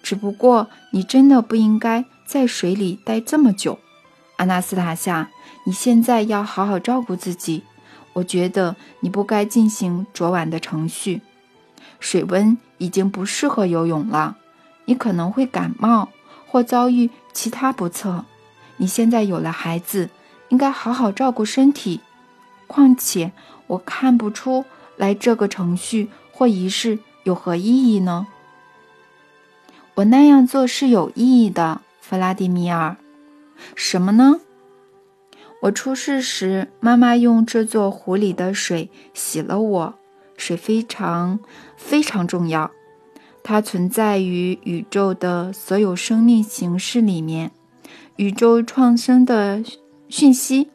[0.02, 3.78] 只不过你真的不应该在水里待这么久。”
[4.36, 5.30] 阿纳斯塔夏，
[5.64, 7.64] 你现在要好好照顾自己。
[8.16, 11.20] 我觉得你不该进行昨晚的程序，
[12.00, 14.38] 水温已经不适合游泳了，
[14.86, 16.08] 你可能会感冒
[16.46, 18.24] 或遭遇其他不测。
[18.78, 20.08] 你现在有了孩子，
[20.48, 22.00] 应该好好照顾身体。
[22.66, 23.32] 况且，
[23.66, 24.64] 我看不出
[24.96, 28.26] 来这个程序或仪式有何意义呢？
[29.96, 32.96] 我那样做是有意义的，弗拉迪米尔。
[33.74, 34.40] 什么呢？
[35.62, 39.94] 我出世时，妈妈用这座湖里的水洗了我。
[40.36, 41.40] 水非常
[41.76, 42.70] 非常重要，
[43.42, 47.52] 它存在于宇宙的所有生命形式里面。
[48.16, 49.62] 宇宙创生的
[50.08, 50.68] 讯息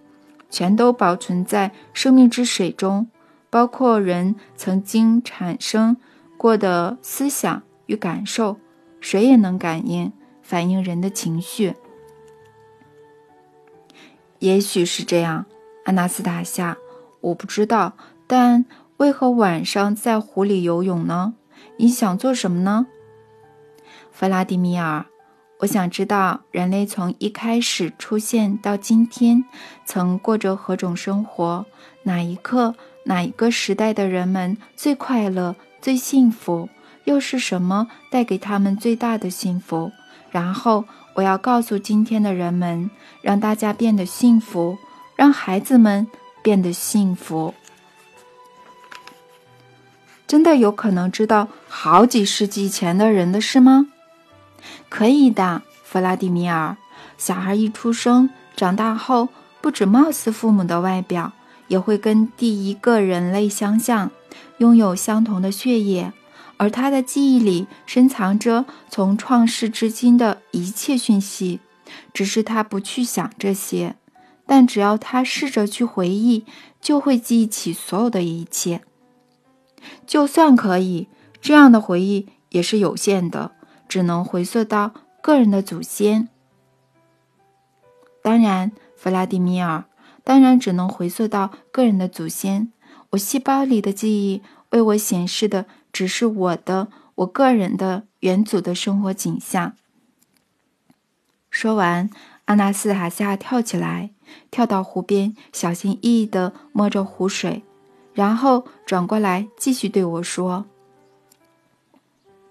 [0.49, 3.07] 全都保存在生命之水中，
[3.51, 5.95] 包括人曾经产生
[6.37, 8.57] 过的思想与感受。
[8.99, 10.11] 水也能感应、
[10.41, 11.75] 反映人的情绪。
[14.41, 15.45] 也许是这样，
[15.85, 16.75] 阿纳斯塔夏，
[17.19, 17.93] 我不知道。
[18.25, 18.65] 但
[18.97, 21.35] 为何晚上在湖里游泳呢？
[21.77, 22.87] 你想做什么呢，
[24.11, 25.05] 弗拉迪米尔？
[25.59, 29.45] 我想知道人类从一开始出现到今天，
[29.85, 31.63] 曾过着何种生活？
[32.01, 32.73] 哪一刻、
[33.05, 36.67] 哪一个时代的人们最快乐、最幸福？
[37.03, 39.91] 又是什么带给他们最大的幸福？
[40.31, 40.83] 然后。
[41.13, 42.89] 我要告诉今天的人们，
[43.21, 44.77] 让大家变得幸福，
[45.15, 46.07] 让孩子们
[46.41, 47.53] 变得幸福。
[50.25, 53.87] 真的有可能知道好几世纪前的人的事吗？
[54.87, 56.77] 可以的，弗拉迪米尔。
[57.17, 59.27] 小孩一出生，长大后
[59.59, 61.33] 不止貌似父母的外表，
[61.67, 64.09] 也会跟第一个人类相像，
[64.59, 66.13] 拥有相同的血液。
[66.61, 71.59] 而他的记忆里深藏着从创世至今的一切讯息，
[72.13, 73.95] 只是他不去想这些。
[74.45, 76.45] 但只要他试着去回忆，
[76.79, 78.83] 就会记忆起所有的一切。
[80.05, 81.07] 就算可以，
[81.41, 83.53] 这样的回忆也是有限的，
[83.89, 84.93] 只能回溯到
[85.23, 86.29] 个人的祖先。
[88.21, 89.85] 当然，弗拉迪米尔，
[90.23, 92.71] 当然只能回溯到个人的祖先。
[93.09, 95.65] 我细胞里的记忆为我显示的。
[95.91, 99.73] 只是我的我个人的元祖的生活景象。
[101.49, 102.09] 说完，
[102.45, 104.11] 阿纳斯塔夏跳起来，
[104.49, 107.63] 跳到湖边，小心翼翼地摸着湖水，
[108.13, 110.65] 然后转过来继续对我说：“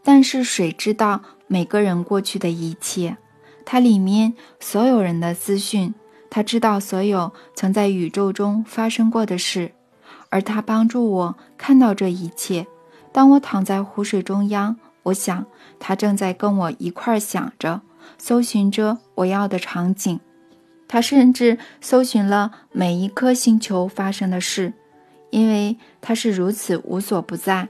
[0.05, 3.17] 但是水知道每个人过去的一切，
[3.65, 5.95] 它里面所有人的资讯，
[6.29, 9.73] 它知道所有曾在宇宙中发生过的事，
[10.29, 12.67] 而它帮助我看到这一切。”
[13.13, 15.47] 当我躺在湖水中央，我想
[15.79, 17.81] 他正在跟我一块儿想着，
[18.19, 20.21] 搜寻着我要的场景。
[20.87, 24.73] 他甚至搜寻了每一颗星球发生的事，
[25.31, 27.69] 因为它是如此无所不在。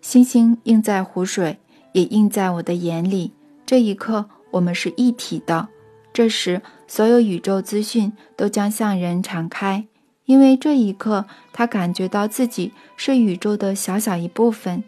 [0.00, 1.58] 星星映在湖水，
[1.92, 3.32] 也映在我的眼里。
[3.64, 5.68] 这一刻，我们是一体的。
[6.12, 9.86] 这时，所有宇宙资讯都将向人敞开，
[10.26, 14.84] 因为这一刻，他感觉到自己是宇宙的小小一部分。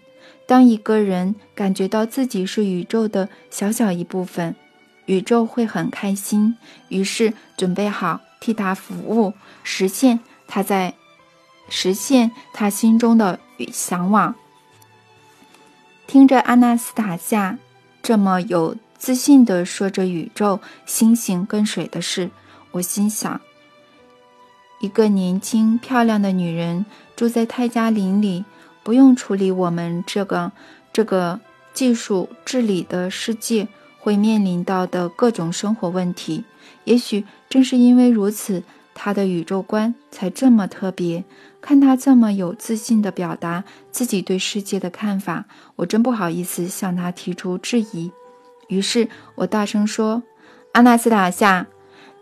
[0.47, 4.55] 当一个人感觉到自己是宇宙的小小一部分，
[5.07, 6.57] 宇宙会很开心，
[6.89, 9.33] 于是准备好替他服务，
[9.63, 10.95] 实现他在
[11.69, 13.39] 实现他心中的
[13.71, 14.35] 向往。
[16.07, 17.59] 听着阿纳斯塔夏
[18.03, 22.31] 这么有自信地说着宇宙、星星跟水的事，
[22.73, 23.41] 我心想：
[24.81, 28.45] 一个年轻漂亮的女人住在泰加林里，
[28.83, 30.53] 不用处理我们这个
[30.93, 31.41] 这个
[31.75, 33.69] 技术治理的世界
[33.99, 36.45] 会面临到的各种生活问题。
[36.85, 38.63] 也许正是因为如此，
[38.95, 41.25] 她的宇宙观才这么特别。
[41.61, 48.13] 看他这么有自信地表达自己对世界的看法，我真不好意思向他提出质疑。
[48.69, 50.23] 于是我大声说
[50.73, 51.67] ：“阿纳斯塔夏，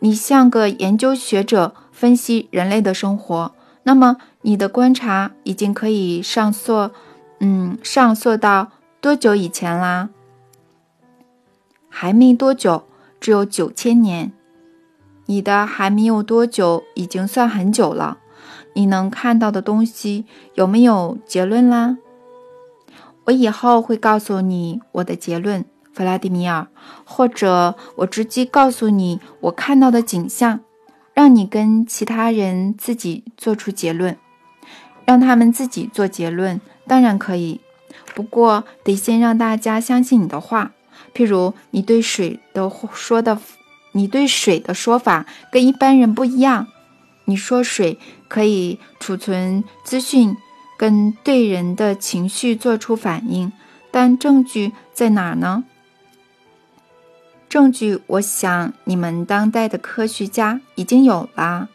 [0.01, 3.55] 你像个研究学者，分析人类的生活。
[3.85, 6.91] 那么你的观察已经可以上溯，
[7.41, 10.11] 嗯，上溯到多久以前啦？
[11.89, 12.85] 还没多久，
[13.19, 14.31] 只有九千年。
[15.25, 18.19] 你的还没有多久，已经算很久了。”
[18.75, 21.97] 你能看到的东西有没有结论啦？
[23.25, 26.67] 我以后会告诉你我的结论，弗拉迪米尔，
[27.07, 30.61] 或者我直接告诉你我看到的景象，
[31.17, 34.19] 让你跟其他人自己做出结论，
[35.07, 37.59] 让他们自己做结论，当然可以，
[38.15, 40.73] 不过得先让大家相信你的话。
[41.15, 43.41] 譬如你对水的说的，
[43.93, 46.67] 你对水的说法跟一般人不一样。
[47.25, 47.99] 你说水
[48.29, 50.37] 可以储存资讯，
[50.77, 53.51] 跟对人的情绪做出反应，
[53.91, 55.65] 但证据在哪儿呢？
[57.57, 61.71] 证据，我想你们当代的科学家已经有了，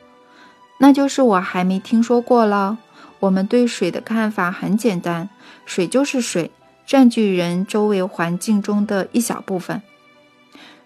[0.78, 2.78] 那就是我还没听说过了。
[3.22, 5.28] 我们对水的看法很简单，
[5.66, 6.52] 水就是水，
[6.86, 9.82] 占据人周围环境中的一小部分。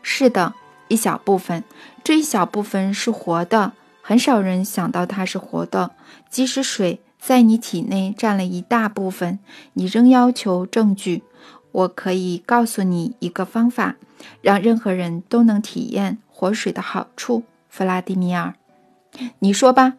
[0.01, 0.53] 是的，
[0.87, 1.65] 一小部分，
[2.01, 3.73] 这一小部分是活的。
[4.01, 5.91] 很少人想到它是活的，
[6.29, 9.39] 即使水在你体内占了一大部分，
[9.73, 11.23] 你仍要求证据。
[11.73, 13.97] 我可以告诉你一个方法，
[14.41, 17.43] 让任何人都能体验活水的好处。
[17.69, 18.55] 弗拉迪米尔，
[19.39, 19.93] 你说吧。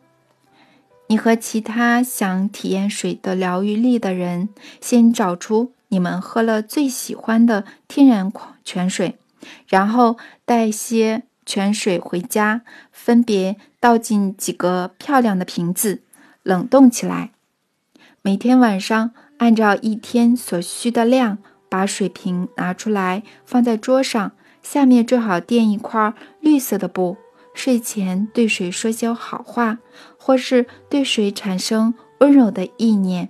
[1.09, 4.49] 你和其他想体验水的疗愈力的人，
[4.81, 9.19] 先找出你们喝了最喜欢的天然矿泉水，
[9.69, 11.23] 然后带些。
[11.49, 16.03] 泉水回家，分别倒进几个漂亮的瓶子，
[16.43, 17.31] 冷冻起来。
[18.21, 21.39] 每天晚上，按照一天所需的量，
[21.77, 27.19] 把水瓶拿出来，放在桌上，下面最好垫一块绿色的布。
[27.53, 29.77] 睡前对水说些好话，
[30.19, 33.29] 或是对水产生温柔的意念。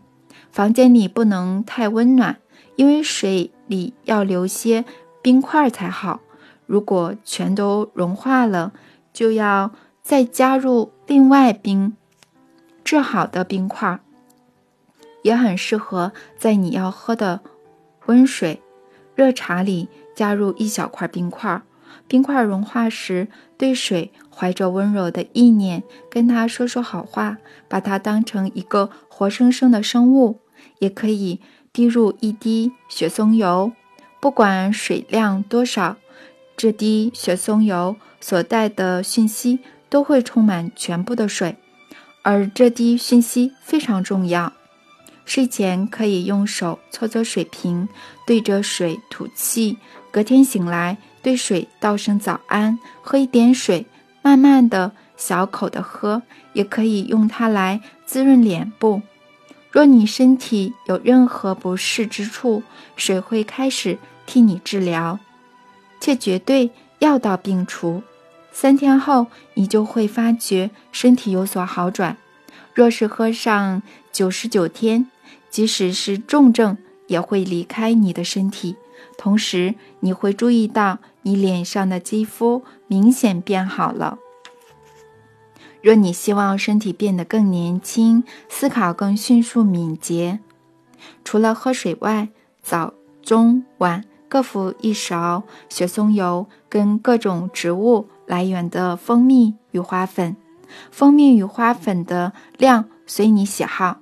[0.53, 2.37] 房间里不能太温暖，
[2.77, 4.85] 因为水里要留些
[5.21, 6.21] 冰块才好。
[6.67, 8.73] 如果全都融化了，
[9.13, 9.73] 就要
[10.03, 11.97] 再加入另外冰
[12.85, 13.99] 制好的冰块，
[15.23, 17.41] 也很适合在你要喝的
[18.07, 18.61] 温水、
[19.15, 21.63] 热茶里加入一小块冰块。
[22.09, 27.39] 冰块融化时，对水怀着温柔的意念，跟它说说好话，
[27.69, 30.41] 把它当成一个活生生的生物。
[30.79, 31.41] 也可以
[31.73, 33.73] 滴入一滴雪松油，
[34.21, 35.97] 不管水量多少。
[36.57, 41.57] 这滴雪松油所带的讯息都会充满全部的水，
[42.23, 44.53] 而这滴讯息非常重要。
[45.27, 47.87] 睡前可以用手搓搓水瓶，
[48.27, 49.77] 对着水吐气。
[50.11, 53.85] 隔天醒来，对水道声早安，喝一点水，
[54.23, 56.23] 慢慢的小口的喝。
[56.55, 59.03] 也可以用它来滋润脸部。
[59.71, 62.63] 若你身体有任何不适之处，
[62.97, 65.19] 水会开始替你治疗。
[66.01, 66.71] 却绝对
[67.01, 68.03] 药到病除，
[68.53, 72.17] 三天后你就会发觉身体有所好转。
[72.73, 75.11] 若是喝上九十九天，
[75.57, 76.77] 即使是重症
[77.07, 78.77] 也会离开你的身体。
[79.17, 84.19] 同时，你会注意到你脸上的肌肤明显变好了。
[85.81, 90.41] 若你希望身体变得更年轻，思考更迅速敏捷，
[91.25, 92.29] 除了喝水外，
[92.61, 92.93] 早、
[93.23, 94.05] 中、晚。
[94.29, 100.37] 各服一勺雪松油跟各种植物来源的蜂蜜与花粉，
[100.91, 104.01] 蜂蜜与花粉的量随你喜好，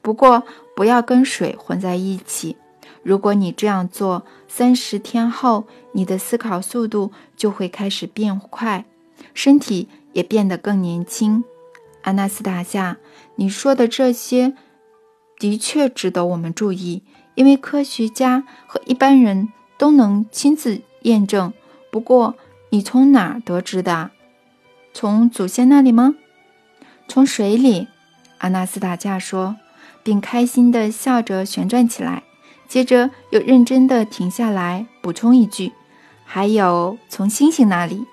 [0.00, 0.44] 不过
[0.76, 2.56] 不要跟水混在一起。
[3.02, 8.84] 如果你这样做，三十天后，你的思考速度就会开始变快，
[9.32, 11.42] 身体也变得更年轻。
[12.02, 12.98] 阿纳斯塔夏，
[13.36, 14.54] 你说的这些
[15.38, 17.02] 的确值得我们注意，
[17.34, 19.48] 因为科学家和一般人
[19.78, 21.52] 都能亲自验证。
[21.90, 22.36] 不过，
[22.68, 24.10] 你从哪儿得知的？
[24.92, 26.14] 从祖先那里吗？
[27.08, 27.88] 从水里。
[28.38, 29.56] 阿纳斯塔夏说，
[30.06, 32.22] 并开心地笑着旋转起来，
[32.68, 35.72] 接着又认真地停下来，补充一句
[36.24, 38.06] ：“还有从星星那里。”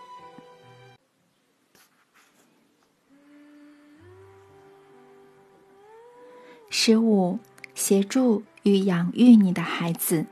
[6.71, 7.37] 十五，
[7.75, 10.25] 协助与养育你的孩子。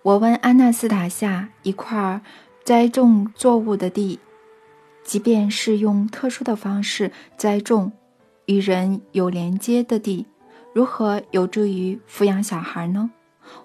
[0.00, 2.22] 我问安纳斯塔夏一块
[2.64, 4.18] 栽种作物的地，
[5.04, 7.92] 即便是用特殊的方式栽种，
[8.46, 10.24] 与人有连接的地，
[10.74, 13.10] 如何有助于抚养小孩呢？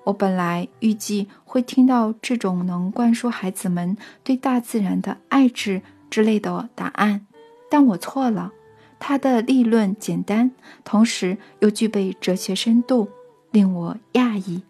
[0.03, 7.25] 我本来预计会听到这种能灌输孩子们对大自然的爱之之类的答案，
[7.69, 8.51] 但我错了。
[8.99, 10.51] 他的立论简单，
[10.83, 13.09] 同时又具备哲学深度，
[13.49, 14.61] 令我讶异。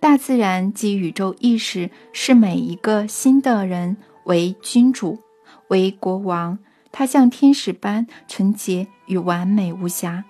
[0.00, 5.18] 大自然及宇宙意识视每一个新的人为君主，
[5.68, 6.58] 为国王。
[6.90, 10.24] 他像天使般纯洁与完美无瑕。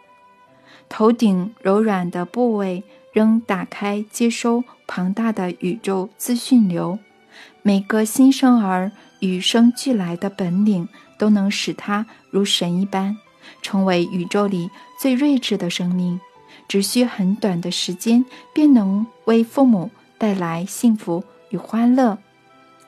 [0.94, 2.84] 头顶柔软的部位
[3.14, 6.98] 仍打开，接收庞大的宇宙资讯流。
[7.62, 10.86] 每个新生儿与生俱来的本领。
[11.18, 13.16] 都能使他如神一般，
[13.60, 14.68] 成为宇宙里
[14.98, 16.18] 最睿智的生命。
[16.66, 22.18] 只需很短的时间，便能为父母带来幸福与欢乐，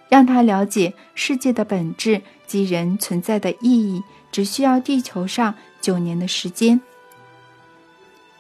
[0.09, 4.03] 让他了解世界的本质及人存在的意义。
[4.33, 6.81] 只需要地球上九年的时间，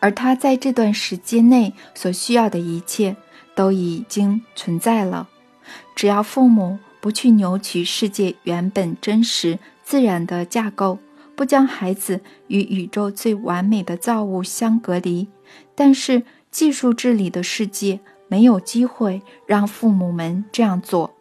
[0.04, 3.16] 而他在这段时间内所需要的一切
[3.54, 5.30] 都已经存在了。
[5.96, 9.58] 只要父母不去扭曲世界原本真实。
[9.82, 10.98] 自然的架构
[11.34, 15.28] 不将孩子与宇宙最完美的造物相隔离，
[15.74, 21.14] 但是技术治理的世界没有机会让父母们这样做。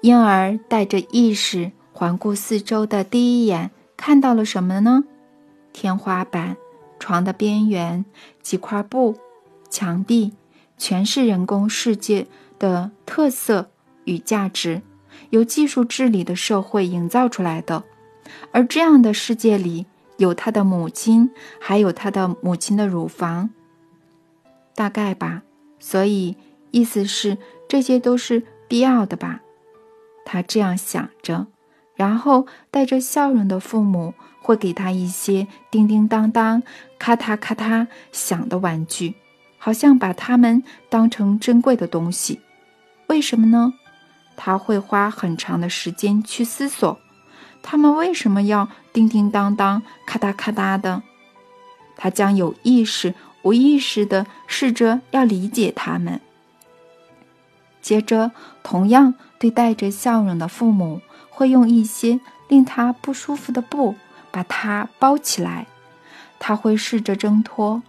[0.00, 5.04] 婴儿带着意识环顾四周的第一眼看到了什么呢？
[5.72, 6.56] 天花板、
[6.98, 8.04] 床的边缘、
[8.42, 9.16] 几块布、
[9.70, 10.32] 墙壁，
[10.76, 12.26] 全是人工世界
[12.58, 13.70] 的特色
[14.04, 14.82] 与价值。
[15.30, 17.84] 由技术治理的社会营造出来的，
[18.52, 19.86] 而这样的世界里
[20.16, 21.30] 有他的母亲，
[21.60, 23.50] 还有他的母亲的乳房，
[24.74, 25.42] 大概吧。
[25.80, 26.36] 所以
[26.70, 27.36] 意思是
[27.68, 29.40] 这些都是必要的吧？
[30.24, 31.46] 他这样想着，
[31.94, 34.14] 然后带着笑容的父母
[34.48, 36.62] 会给他一些叮叮当当、
[36.98, 39.14] 咔嗒咔嗒响的玩具，
[39.58, 42.40] 好像把它们当成珍贵的东西。
[43.08, 43.74] 为什么呢？
[44.38, 46.98] 他会花很长的时间去思索，
[47.62, 51.02] 他们为什么要叮叮当当、咔嗒咔嗒的。
[51.94, 56.22] 他将有意识、无意识的试着要理解他们。
[57.82, 58.32] 接着，
[58.62, 62.18] 同样对带着笑容的父母，会用一些
[62.48, 63.94] 令他不舒服的布
[64.30, 65.66] 把它包起来。
[66.38, 67.82] 他会试着挣脱，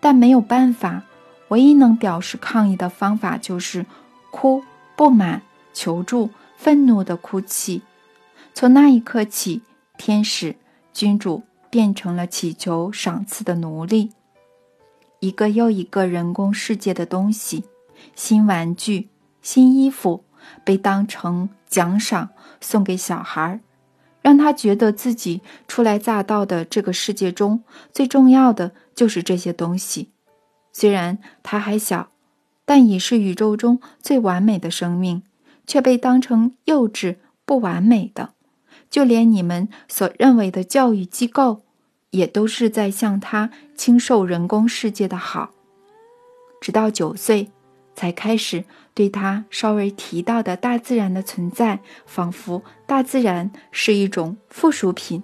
[0.00, 1.02] 但没有办法。
[1.48, 3.86] 唯一能表示抗议的方法就是
[4.30, 4.62] 哭、
[4.96, 5.42] 不满。
[5.78, 7.82] 求助、愤怒的哭泣。
[8.54, 9.60] 从那一刻起，
[9.98, 10.56] 天使、
[10.90, 14.12] 君主变成了祈求赏赐的奴隶。
[15.20, 17.64] 一个又一个人工世界的东西，
[18.14, 19.10] 新玩具、
[19.42, 20.24] 新衣服，
[20.64, 22.30] 被当成奖赏
[22.62, 23.60] 送给小孩儿，
[24.26, 27.62] 让他觉得自己初来乍到的这个世界中
[27.92, 30.10] 最重要的就是这些东西。
[30.72, 32.08] 虽然他还小，
[32.64, 35.22] 但已是宇宙中最完美的生命。
[35.68, 38.34] 却被当成幼稚、不完美的，
[38.88, 41.62] 就连你们所认为的教育机构，
[42.10, 45.50] 也都是在向他倾受人工世界的好。
[46.60, 47.50] 直到九岁，
[47.96, 55.22] 才开始对他稍微提到的大自然的存在，仿佛大自然是一种附属品，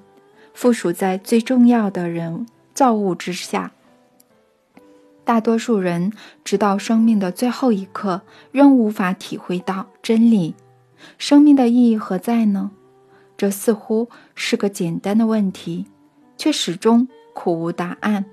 [0.55, 3.73] 附属在最重要的人造物之下。
[5.25, 6.13] 大多数人
[6.43, 10.55] 直到生命的最后一刻，仍无法体会到真理。
[11.19, 12.71] 生命的意义何在呢？
[13.37, 15.87] 这似乎是个简单的问题，
[16.37, 18.25] 却始终苦无答案。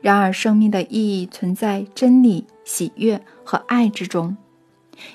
[0.00, 4.36] 然而，生命的意义存在真理、喜悦和爱之中。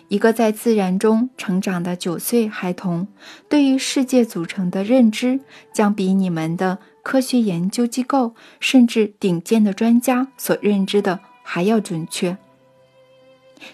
[0.08, 3.08] 一个在自然中成长的九岁孩童，
[3.48, 5.40] 对于世界组成的认知，
[5.72, 12.36] 将比你们的科学研究机构甚至顶尖的专家所认知的还要准确。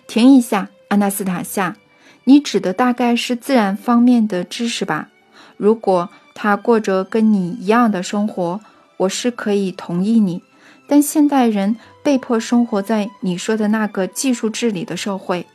[0.06, 1.78] 停一下，阿纳斯塔夏，
[2.26, 5.10] 你指的大概是自然方面的知识吧？
[5.56, 8.60] 如果他过着跟你一样的生活，
[8.98, 10.44] 我是可以同意你。
[10.92, 15.48] 但现代人被迫生活在你说的那个技术治理的社会，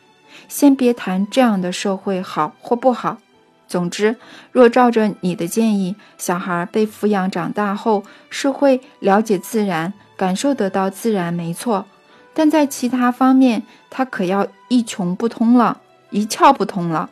[0.49, 3.19] 先别谈这样的社会好或不好。
[3.69, 4.17] 总之，
[4.51, 11.85] 若照着你的建议，小孩被抚养长大后是会了解自然、感受得到自然，没错。
[12.33, 17.11] 但在其他方面，他可要一穷不通了，一窍不通了。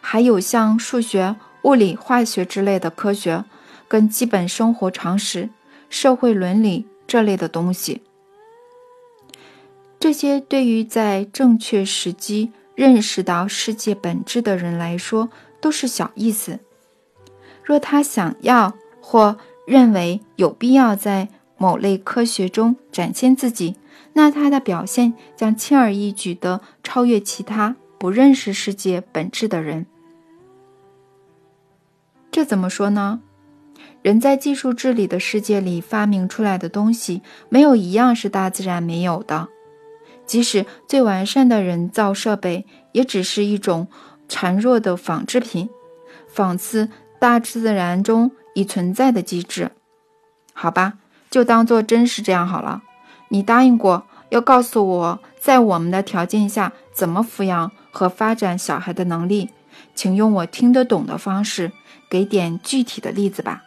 [0.00, 3.42] 还有像数学、物理、化学之类的科学，
[3.88, 5.50] 跟基本生活常识。
[5.88, 8.02] 社会伦理这类的东西，
[10.00, 15.30] 这些对于在正确时机认识到世界本质的人来说
[15.60, 16.60] 都是小意思。
[17.62, 23.76] 若他想要或认为有必要在某类科学中展现自己，
[24.12, 29.86] 那他的表现将轻而易举地超越其他不认识世界本质的人。
[32.30, 33.22] 这怎么说呢？
[34.02, 39.48] 人在技术治理的世界里发明出来的东西，没有一样是大自然没有的。
[40.26, 43.88] 即使最完善的人造设备，也只是一种
[44.28, 45.68] 孱弱的仿制品，
[46.28, 49.70] 仿似大自然中已存在的机制。
[50.52, 50.94] 好吧，
[51.30, 52.82] 就当做真是这样好了。
[53.28, 59.50] 你答应过要告诉我，在我们的条件下怎么抚养和发展小孩的能力，
[59.94, 61.72] 请用我听得懂的方式，
[62.08, 63.62] 给点具体的例子吧。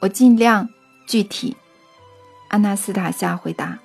[0.00, 0.68] 我尽量
[1.06, 1.56] 具体。
[2.48, 3.78] 阿纳斯塔夏回答：“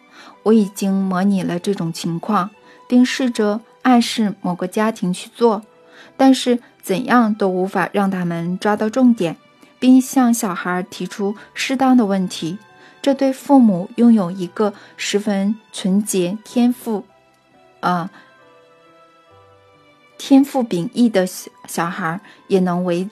[0.43, 2.49] 我已经模拟了这种情况，
[2.87, 5.63] 并试着暗示某个家庭去做，
[6.15, 9.35] 但是怎样都无法让他们抓到重点，
[9.79, 12.57] 并向小孩提出适当的问题。
[13.01, 17.03] 这对父母拥有一个十分纯洁、天赋，
[17.81, 18.09] 呃，
[20.17, 23.09] 天赋秉异的小小孩，也能为。”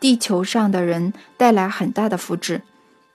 [0.00, 2.62] 地球上的人带来很大的福祉，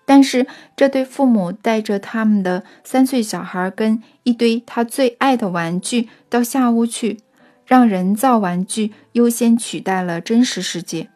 [0.06, 7.20] 但是这对父母带着他们的三岁小孩跟一堆他最爱的玩具到下屋去，
[7.66, 11.10] 让人造玩具优先取代了真实世界。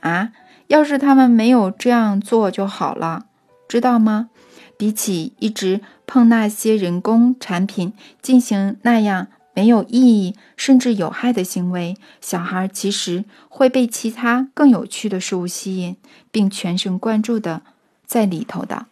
[0.00, 0.32] 啊，
[0.66, 3.26] 要是他们没有这样做就好了，
[3.68, 4.30] 知道吗？
[4.76, 7.92] 比起一直碰那些人工产品
[8.22, 9.26] 进行那样。
[9.58, 15.96] 没有意义甚至有害的行为，小孩其实会被其他更有趣的事物吸引，
[16.30, 17.62] 并全神贯注的
[18.06, 18.86] 在里头的。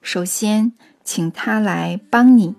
[0.00, 0.72] 首先，
[1.04, 2.54] 请他来帮你，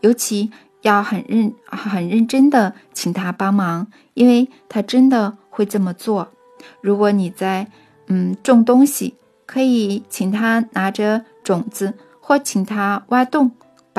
[0.00, 6.32] 尤其要很认很认真的请他帮忙，因为他真的会这么做。
[6.80, 7.66] 如果你在
[8.06, 11.92] 嗯种东西，可以请他拿着种子，
[12.22, 13.50] 或请他挖洞。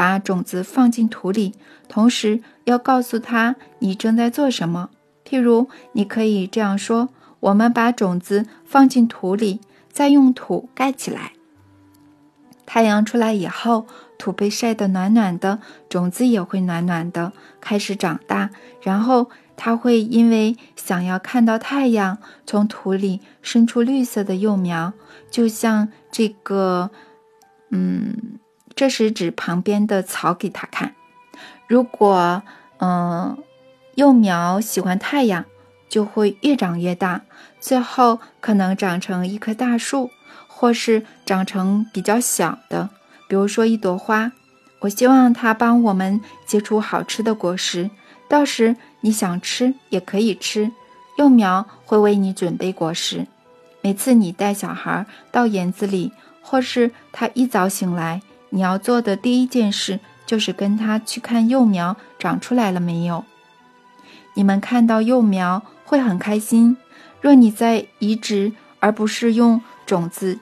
[0.01, 1.53] 把种子放进土里，
[1.87, 4.89] 同时要告诉他你正在做什么。
[5.23, 7.09] 譬如，你可以这样说
[7.41, 11.33] ：“我们把种子放进土里，再用土盖起来。
[12.65, 13.85] 太阳出来以后，
[14.17, 18.49] 土被晒得暖暖的，种子也会暖暖的，开始长大。
[18.81, 24.93] 然后，它会因为想要看到太阳，从土里伸出绿色的幼苗，
[25.29, 26.89] 就像这个，
[27.69, 28.39] 嗯。”
[28.75, 30.95] 这时指旁边的草给他看。
[31.67, 32.41] 如果
[32.77, 33.37] 嗯
[33.95, 35.45] 幼苗喜欢太阳，
[35.89, 37.21] 就会越长越大，
[37.59, 40.09] 最后可能长成一棵大树，
[40.47, 42.89] 或是长成比较小的，
[43.27, 44.31] 比如说一朵花。
[44.79, 47.91] 我希望它帮我们结出好吃的果实，
[48.27, 50.71] 到时你想吃也可以吃。
[51.17, 53.27] 幼苗会为你准备果实。
[53.81, 56.11] 每次你带小孩到园子里，
[56.41, 58.21] 或是他一早醒来。
[58.51, 63.25] 你要做的第一件事就是跟他去看幼苗长出来了没有。
[64.35, 66.77] 你们看到幼苗会很开心。
[67.19, 70.39] 若你在移植而不是用种子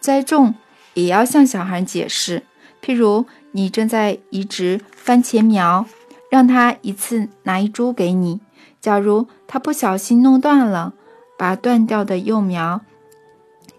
[0.00, 0.54] 栽种，
[0.94, 2.44] 也要向小孩解释。
[2.82, 5.86] 譬如你正在移植番茄苗，
[6.30, 8.40] 让他一次拿一株给你。
[8.80, 10.92] 假如他不小心弄断了，
[11.36, 12.82] 把断掉的幼苗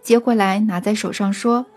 [0.02, 1.68] 接过来拿在手上说。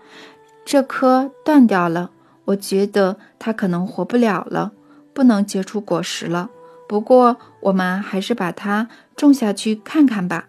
[0.69, 2.11] 这棵断掉了，
[2.45, 4.71] 我觉得它可能活不了了，
[5.15, 6.51] 不能结出果实了。
[6.87, 10.47] 不过，我们还是把它种下去看看吧，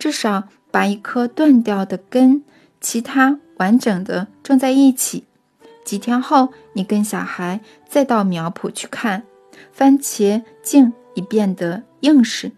[0.00, 2.42] 至少把一棵断掉的根，
[2.80, 5.28] 其他完整的种在一起。
[5.84, 9.22] 几天后，你跟小孩再到苗圃去看，
[9.72, 12.50] 番茄茎已变得硬实，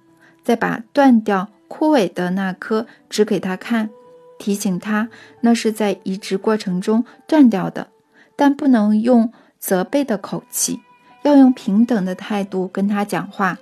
[0.43, 3.91] 再把断掉枯萎的那棵指给他看，
[4.39, 5.09] 提醒他
[5.41, 7.89] 那是在移植过程中断掉的，
[8.37, 10.81] 但不能用责备的口气，
[11.23, 13.59] 要用平等的态度跟他讲话。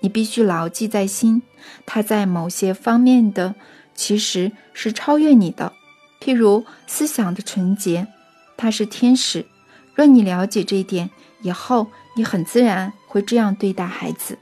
[0.00, 1.42] 你必须牢记在心，
[1.86, 3.54] 他在某些方面的
[3.94, 5.72] 其实是超越你的，
[6.20, 8.06] 譬如思想的纯洁。
[8.56, 9.46] 他是天使。
[9.94, 11.08] 若你了解这一点
[11.42, 14.38] 以后，你很自然会这样对待孩子，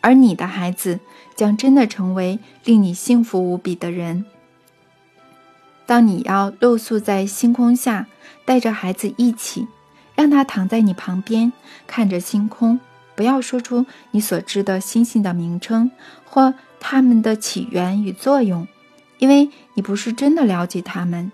[0.00, 1.00] 而你的孩子
[1.36, 4.24] 将真的成为令你幸福无比的人。
[5.88, 8.06] 当你要露宿在星空下，
[8.44, 9.66] 带着孩子一起，
[10.14, 11.50] 让他躺在你旁边，
[11.86, 12.78] 看着星空，
[13.14, 15.90] 不要说出你所知的星星的名称
[16.26, 18.68] 或它们的起源与作用，
[19.16, 21.32] 因为你不是真的了解它们，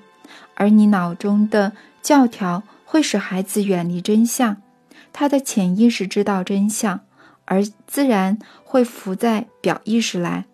[0.55, 1.73] 而你脑中的。
[2.05, 4.59] 教条会使孩子远离真相，
[5.11, 7.01] 他的潜意识知道真相，
[7.47, 10.45] 而自然会浮在表意识来。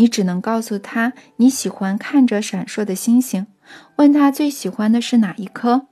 [0.00, 3.46] 你只能告诉他你喜欢看着闪烁的星星，
[3.96, 5.82] 问他最喜欢的是哪一颗。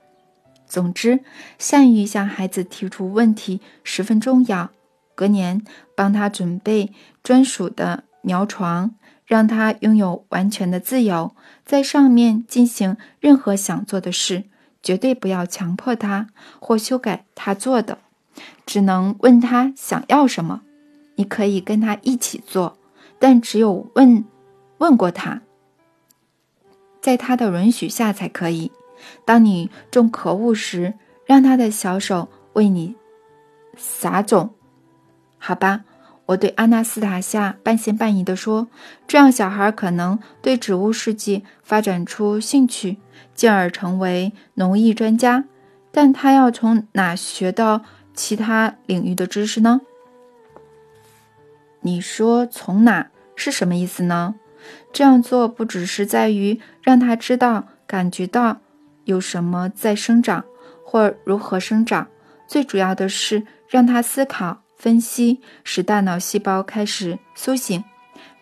[0.66, 1.20] 总之，
[1.58, 4.70] 善于向孩子提出问题十分重要。
[5.14, 5.62] 隔年，
[5.94, 6.90] 帮他准备
[7.22, 8.94] 专属的苗床，
[9.26, 11.34] 让他拥有完全的自由，
[11.66, 14.44] 在上面进行任何想做的事。
[14.82, 16.28] 绝对不要强迫他
[16.60, 17.98] 或修改他做的，
[18.64, 20.62] 只能问他想要什么。
[21.16, 22.77] 你可以跟他一起做，
[23.18, 24.24] 但只有问
[24.78, 25.42] 问过他，
[27.00, 28.70] 在他的允许下才可以。
[29.24, 30.94] 当你种可恶时，
[31.24, 32.94] 让他的小手为你
[33.76, 34.50] 撒种，
[35.38, 35.84] 好吧？
[36.26, 38.68] 我对阿纳斯塔夏半信半疑地说
[39.08, 42.98] ：“这样，小孩可能对植物世界发展出兴趣。”
[43.34, 45.44] 进而成为农艺专家，
[45.92, 49.80] 但他要从哪学到其他领域的知识呢？
[51.88, 54.34] 你说从哪是什么意思呢？
[54.92, 58.58] 这样做不只是在于让他知道、感觉到
[59.04, 60.44] 有什么在生长
[60.84, 62.06] 或如何生长，
[62.46, 67.82] 最主要的是让他思考、分析，使大脑细胞开始苏醒。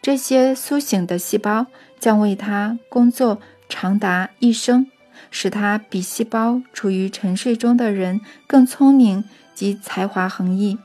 [0.03, 1.67] 这些苏醒的细胞
[2.01, 3.41] 将为他工作。
[3.69, 4.87] 长达一生，
[5.31, 9.25] 使他比细胞处于沉睡中的人更聪明
[9.55, 10.79] 及才华横溢。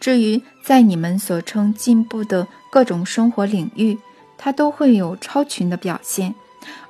[0.00, 3.98] 至于在你们所称进步的各种生活领域，
[4.36, 6.34] 他都会有超群的表现，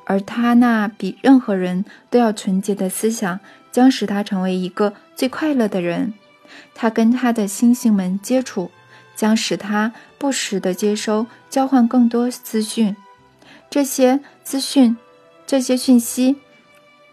[0.04, 3.40] 而他那比任何人都要纯洁的思想
[3.72, 6.12] 将使他成为一个最快乐的人。
[6.74, 8.70] 他跟他的星星们接触，
[9.14, 12.96] 将使他不时地接收、交换更多资讯。
[13.70, 14.96] 这些资讯，
[15.46, 16.36] 这些讯息，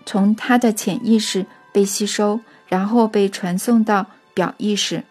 [0.06, 5.04] 从他的潜意识被吸收，然后被传送到表意识，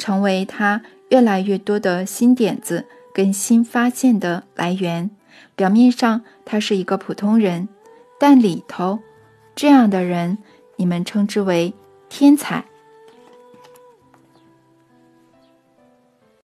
[0.00, 5.10] 成为他越来越多的新点子跟新发现的来源。
[5.54, 7.68] 表面上他是一个普通人，
[8.18, 8.98] 但里头，
[9.54, 10.38] 这样的人，
[10.76, 11.74] 你们称之为
[12.08, 12.64] 天才。